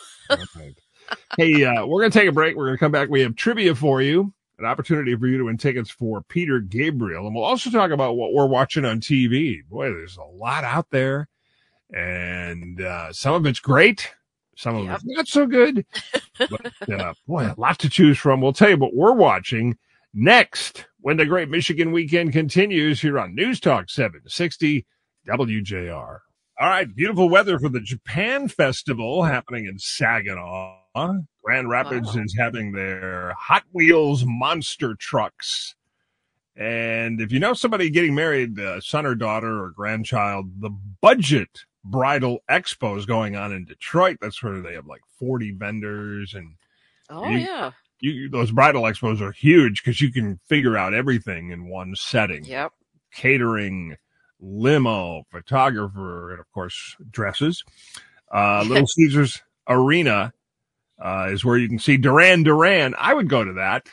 [1.38, 2.56] Hey, uh, we're going to take a break.
[2.56, 3.10] We're going to come back.
[3.10, 7.26] We have trivia for you, an opportunity for you to win tickets for Peter Gabriel.
[7.26, 9.58] And we'll also talk about what we're watching on TV.
[9.70, 11.28] Boy, there's a lot out there,
[11.94, 14.12] and uh, some of it's great,
[14.56, 14.96] some of Yep.
[14.96, 15.86] it's not so good.
[16.50, 18.40] But uh, boy, a lot to choose from.
[18.40, 19.78] We'll tell you what we're watching
[20.14, 24.86] next when the Great Michigan Weekend continues here on News Talk 760
[25.28, 26.20] WJR.
[26.62, 30.79] All right, beautiful weather for the Japan Festival happening in Saginaw.
[30.96, 32.22] Grand Rapids Wow.
[32.24, 35.76] is having their Hot Wheels monster trucks.
[36.56, 41.64] And if you know somebody getting married, uh, son or daughter or grandchild, the budget
[41.86, 44.18] bridal expo is going on in Detroit.
[44.20, 46.56] That's where they have like 40 vendors and
[47.12, 47.72] Oh, You- yeah.
[48.02, 52.44] you those bridal expos are huge because you can figure out everything in one setting.
[52.44, 52.74] Yep.
[53.12, 53.96] Catering,
[54.40, 57.64] limo, photographer, and of course dresses.
[58.32, 60.34] Uh, Little Caesars Arena
[61.04, 62.96] uh, is where you can see Duran Duran.
[62.98, 63.88] I would go to that.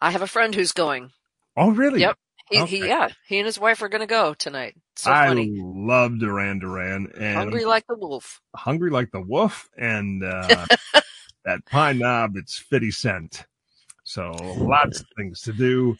[0.00, 1.10] I have a friend who's going.
[1.56, 2.00] Oh, really?
[2.00, 2.16] Yep.
[2.50, 4.74] He, he yeah, he and his wife are going to go tonight.
[4.96, 5.50] So I funny.
[5.58, 8.42] love Duran Duran and Hungry like the wolf.
[8.54, 10.66] hungry like the wolf and uh,
[11.46, 13.46] that pine knob it's 50 cent
[14.04, 15.96] so lots of things to do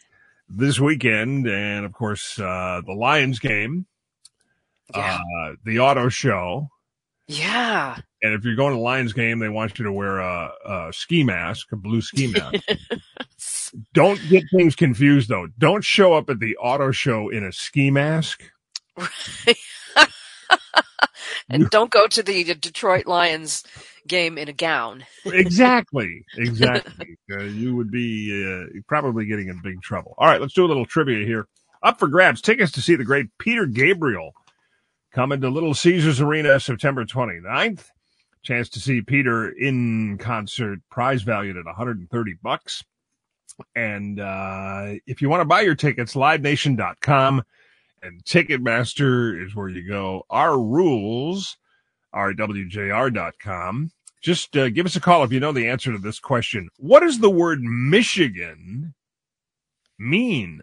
[0.47, 3.87] this weekend and of course uh, the lions game
[4.93, 5.17] Yeah.
[5.39, 6.67] uh, the auto show
[7.27, 7.97] yeah.
[8.23, 10.93] And if you're going to the lions game they want you to wear a, a
[10.93, 12.63] ski mask a blue ski mask.
[13.93, 15.47] Don't get things confused though.
[15.57, 18.43] Don't show up at the auto show in a ski mask.
[21.49, 23.63] And don't go to the Detroit Lions
[24.07, 25.05] game in a gown.
[25.25, 26.25] exactly.
[26.37, 27.17] Exactly.
[27.31, 30.15] Uh, you would be uh, probably getting in big trouble.
[30.17, 31.47] All right let's do a little trivia here.
[31.81, 34.31] Up for grabs tickets to see the great peter gabriel
[35.13, 37.89] coming to little caesars arena september 29th
[38.43, 42.83] chance to see peter in concert prize valued at 130 bucks
[43.75, 47.43] and uh, if you want to buy your tickets livenation.com
[48.01, 51.57] and ticketmaster is where you go our rules
[52.11, 53.91] are wjr.com
[54.23, 56.69] just uh, give us a call if you know the answer to this question.
[56.77, 58.95] What does the word Michigan
[59.99, 60.61] mean?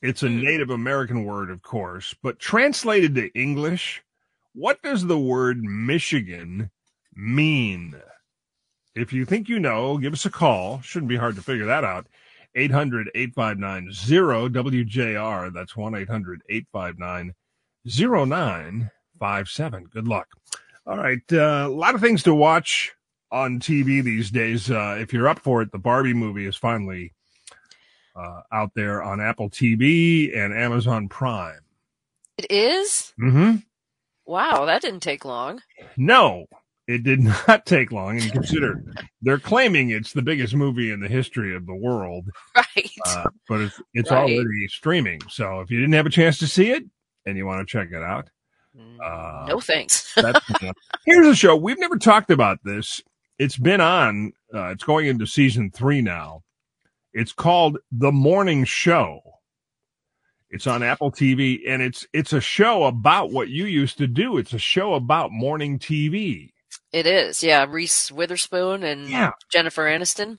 [0.00, 4.04] It's a Native American word, of course, but translated to English,
[4.58, 6.70] what does the word Michigan
[7.14, 7.94] mean?
[8.96, 10.80] If you think you know, give us a call.
[10.80, 12.08] Shouldn't be hard to figure that out.
[12.56, 13.92] 800 859
[14.52, 15.52] WJR.
[15.54, 17.34] That's 1 800 859
[17.86, 19.84] 0957.
[19.84, 20.26] Good luck.
[20.86, 21.22] All right.
[21.30, 22.92] Uh, a lot of things to watch
[23.30, 24.68] on TV these days.
[24.70, 27.12] Uh, if you're up for it, the Barbie movie is finally
[28.16, 31.60] uh, out there on Apple TV and Amazon Prime.
[32.38, 33.12] It is?
[33.20, 33.56] Mm-hmm.
[34.28, 35.62] Wow, that didn't take long.
[35.96, 36.44] No,
[36.86, 38.20] it did not take long.
[38.20, 38.82] And consider
[39.22, 42.90] they're claiming it's the biggest movie in the history of the world, Right.
[43.06, 44.18] uh, but it's, it's Right.
[44.24, 45.20] already streaming.
[45.30, 46.84] So if you didn't have a chance to see it
[47.24, 48.28] and you want to check it out,
[49.02, 50.14] uh, no thanks.
[51.06, 51.56] Here's a show.
[51.56, 53.00] We've never talked about this.
[53.38, 56.42] It's been on, uh, it's going into season three now.
[57.14, 59.20] It's called The Morning Show.
[60.50, 64.38] It's on Apple TV and it's, it's a show about what you used to do.
[64.38, 66.50] It's a show about morning TV.
[66.92, 67.42] It is.
[67.42, 69.32] Yeah, Reese Witherspoon and Yeah.
[69.52, 70.38] Jennifer Aniston.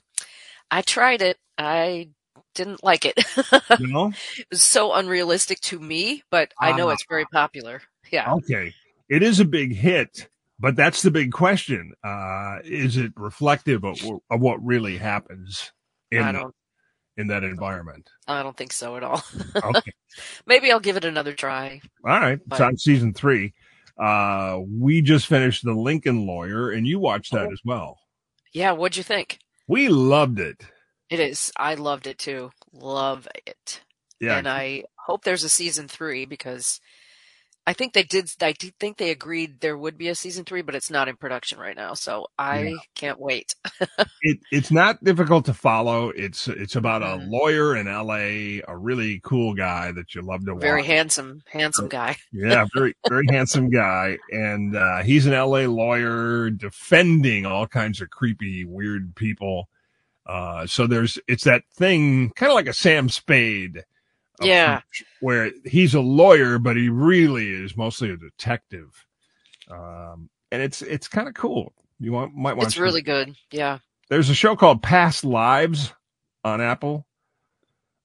[0.70, 1.38] I tried it.
[1.58, 2.08] I
[2.54, 3.14] didn't like it.
[3.80, 4.12] Know?
[4.36, 6.92] it was so unrealistic to me, but I know Ah.
[6.92, 7.82] it's very popular.
[8.10, 8.32] Yeah.
[8.34, 8.74] Okay.
[9.08, 11.92] It is a big hit, but that's the big question.
[12.04, 14.00] Uh, is it reflective of,
[14.30, 15.72] of what really happens
[16.12, 16.54] I in, don't
[17.20, 18.08] in that environment?
[18.26, 19.22] I don't think so at all.
[19.62, 19.92] Okay.
[20.46, 21.80] Maybe I'll give it another try.
[22.04, 22.32] All right.
[22.38, 23.54] It's But- on season three.
[23.98, 27.52] Uh, we just finished The Lincoln Lawyer, and you watched that Oh.
[27.52, 27.98] as well.
[28.52, 29.38] Yeah, what'd you think?
[29.68, 30.64] We loved it.
[31.10, 31.52] It is.
[31.56, 32.50] I loved it too.
[32.72, 33.82] Love it.
[34.20, 34.38] Yeah.
[34.38, 36.80] And I hope there's a season three because
[37.70, 38.28] I think they did.
[38.42, 41.14] I do think they agreed there would be a season three, but it's not in
[41.14, 41.94] production right now.
[41.94, 42.78] So I Yeah.
[42.96, 43.54] can't wait.
[44.22, 46.08] it, it's not difficult to follow.
[46.08, 47.30] It's it's about a Mhm.
[47.30, 50.62] lawyer in L.A., a really cool guy that you love to watch.
[50.62, 52.16] Very handsome, handsome guy.
[52.32, 55.68] Yeah, very very handsome guy, and uh, he's an L.A.
[55.68, 59.68] lawyer defending all kinds of creepy, weird people.
[60.26, 63.84] Uh, so there's it's that thing, kind of like a Sam Spade.
[64.46, 64.80] Yeah.
[65.20, 69.06] where he's a lawyer, but he really is mostly a detective.
[69.70, 71.72] Um, and it's it's kind of cool.
[71.98, 72.68] You want might want.
[72.68, 73.34] It's really good.
[73.50, 73.78] Yeah.
[74.08, 75.92] There's a show called Past Lives
[76.42, 77.06] on Apple.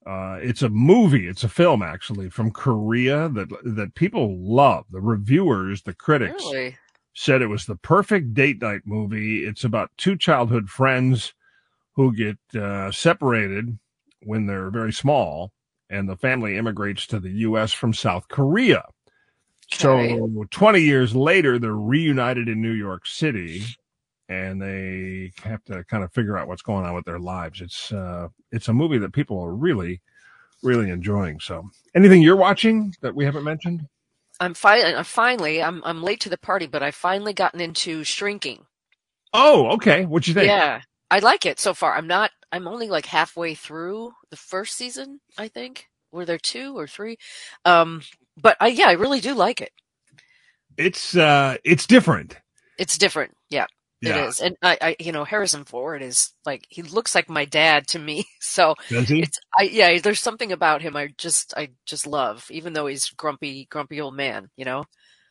[0.05, 1.27] Uh, it's a movie.
[1.27, 4.85] It's a film actually from Korea that that people love.
[4.91, 6.77] The reviewers, the critics Really.
[7.13, 9.43] said it was the perfect date night movie.
[9.45, 11.33] It's about two childhood friends
[11.93, 13.79] who get uh, separated
[14.21, 15.53] when they're very small,
[15.89, 17.73] and the family immigrates to the U.S.
[17.73, 18.83] from South Korea.
[19.73, 20.17] Okay.
[20.17, 23.63] So 20 years later, they're reunited in New York City,
[24.29, 27.61] and they have to kind of figure out what's going on with their lives.
[27.61, 30.01] It's uh, it's a movie that people are really,
[30.61, 31.39] really enjoying.
[31.39, 33.87] So, anything you're watching that we haven't mentioned?
[34.39, 35.63] I'm fi- finally.
[35.63, 38.65] I'm I'm late to the party, but I've finally gotten into shrinking.
[39.33, 40.05] Oh, okay.
[40.05, 40.47] What do you think?
[40.47, 41.95] Yeah, I like it so far.
[41.95, 42.31] I'm not.
[42.55, 45.19] I'm only like halfway through the first season.
[45.37, 47.17] I think were there two or three,
[47.65, 48.01] um,
[48.41, 49.73] but I yeah, I really do like it.
[50.77, 52.37] It's uh, it's different.
[52.77, 53.35] It's different.
[53.49, 53.65] Yeah,
[54.01, 54.27] Yeah.
[54.27, 57.87] is, and I, I, you know, Harrison Ford is like he looks like my dad
[57.87, 58.25] to me.
[58.41, 59.21] So Does he?
[59.21, 63.09] it's, I, yeah, there's something about him I just, I just love, even though he's
[63.09, 64.49] grumpy, grumpy old man.
[64.55, 64.85] You know?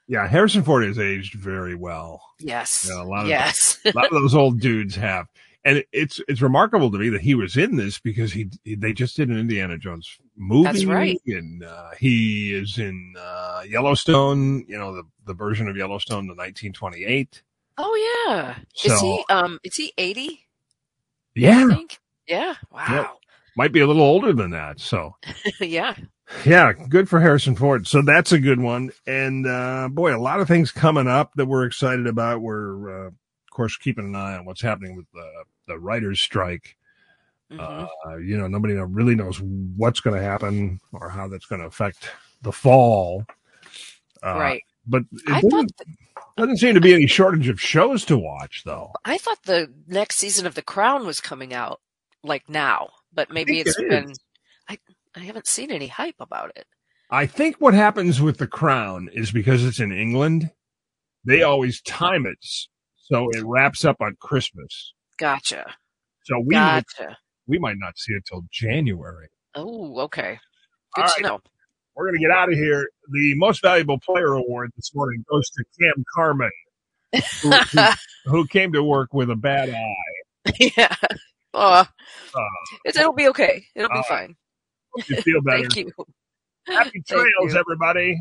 [0.09, 2.21] Yeah, Harrison Ford has aged very well.
[2.39, 2.87] Yes.
[2.89, 3.79] Yeah, a lot of yes.
[3.87, 5.27] a lot of those old dudes have.
[5.65, 8.93] And it's it's remarkable to me that he was in this because he, he- they
[8.93, 10.65] just did an Indiana Jones movie.
[10.65, 11.19] That's right.
[11.27, 14.66] And uh, he is in uh, Yellowstone.
[14.69, 17.43] You know the the version of Yellowstone, the 1928.
[17.78, 18.57] oh yeah.
[18.74, 20.28] So is he, um, is he 80?
[20.28, 20.36] I
[21.35, 21.99] yeah, think.
[22.28, 22.55] Yeah.
[22.70, 23.16] Wow.
[23.57, 24.81] might be a little older than that.
[24.81, 25.16] So
[25.61, 25.95] yeah.
[26.45, 27.86] yeah, good for Harrison Ford.
[27.86, 28.91] So that's a good one.
[29.07, 32.41] And uh, boy, a lot of things coming up that we're excited about.
[32.43, 33.15] We're uh, of
[33.51, 35.28] course keeping an eye on what's happening with the
[35.66, 36.77] the writers' strike.
[37.51, 37.89] Mhm.
[38.07, 41.66] Uh, you know, nobody really knows what's going to happen or how that's going to
[41.66, 42.11] affect
[42.43, 43.24] the fall.
[44.23, 44.62] Uh, right.
[44.86, 45.73] But it I thought, doesn't,
[46.36, 48.93] doesn't seem to be any shortage of shows to watch, though.
[49.05, 51.81] I thought the next season of The Crown was coming out
[52.23, 54.19] like now, but maybe it's it been, is.
[54.69, 54.78] I,
[55.15, 56.66] I haven't seen any hype about it.
[57.11, 60.51] I think what happens with The Crown is because it's in England,
[61.24, 62.39] they always time it
[62.97, 64.95] so it wraps up on Christmas.
[65.19, 65.65] Gotcha.
[66.24, 66.85] So we might,
[67.47, 69.28] we might not see it till January.
[69.55, 70.39] Oh, okay.
[70.95, 71.23] Good All to right.
[71.32, 71.41] know.
[71.97, 72.89] We're going to get out of here.
[73.11, 76.51] The most valuable player award this morning goes to Kam Carmen,
[77.43, 77.81] who, who,
[78.24, 80.53] who came to work with a bad eye.
[80.77, 80.95] yeah.
[81.53, 81.85] Uh,
[82.35, 82.41] Uh,
[82.85, 83.65] it, it'll be okay.
[83.77, 84.05] It'll be right.
[84.09, 84.36] fine.
[84.95, 85.59] hope you feel better.
[85.59, 85.93] Thank you.
[86.66, 87.59] Happy trails, you.
[87.59, 88.20] everybody.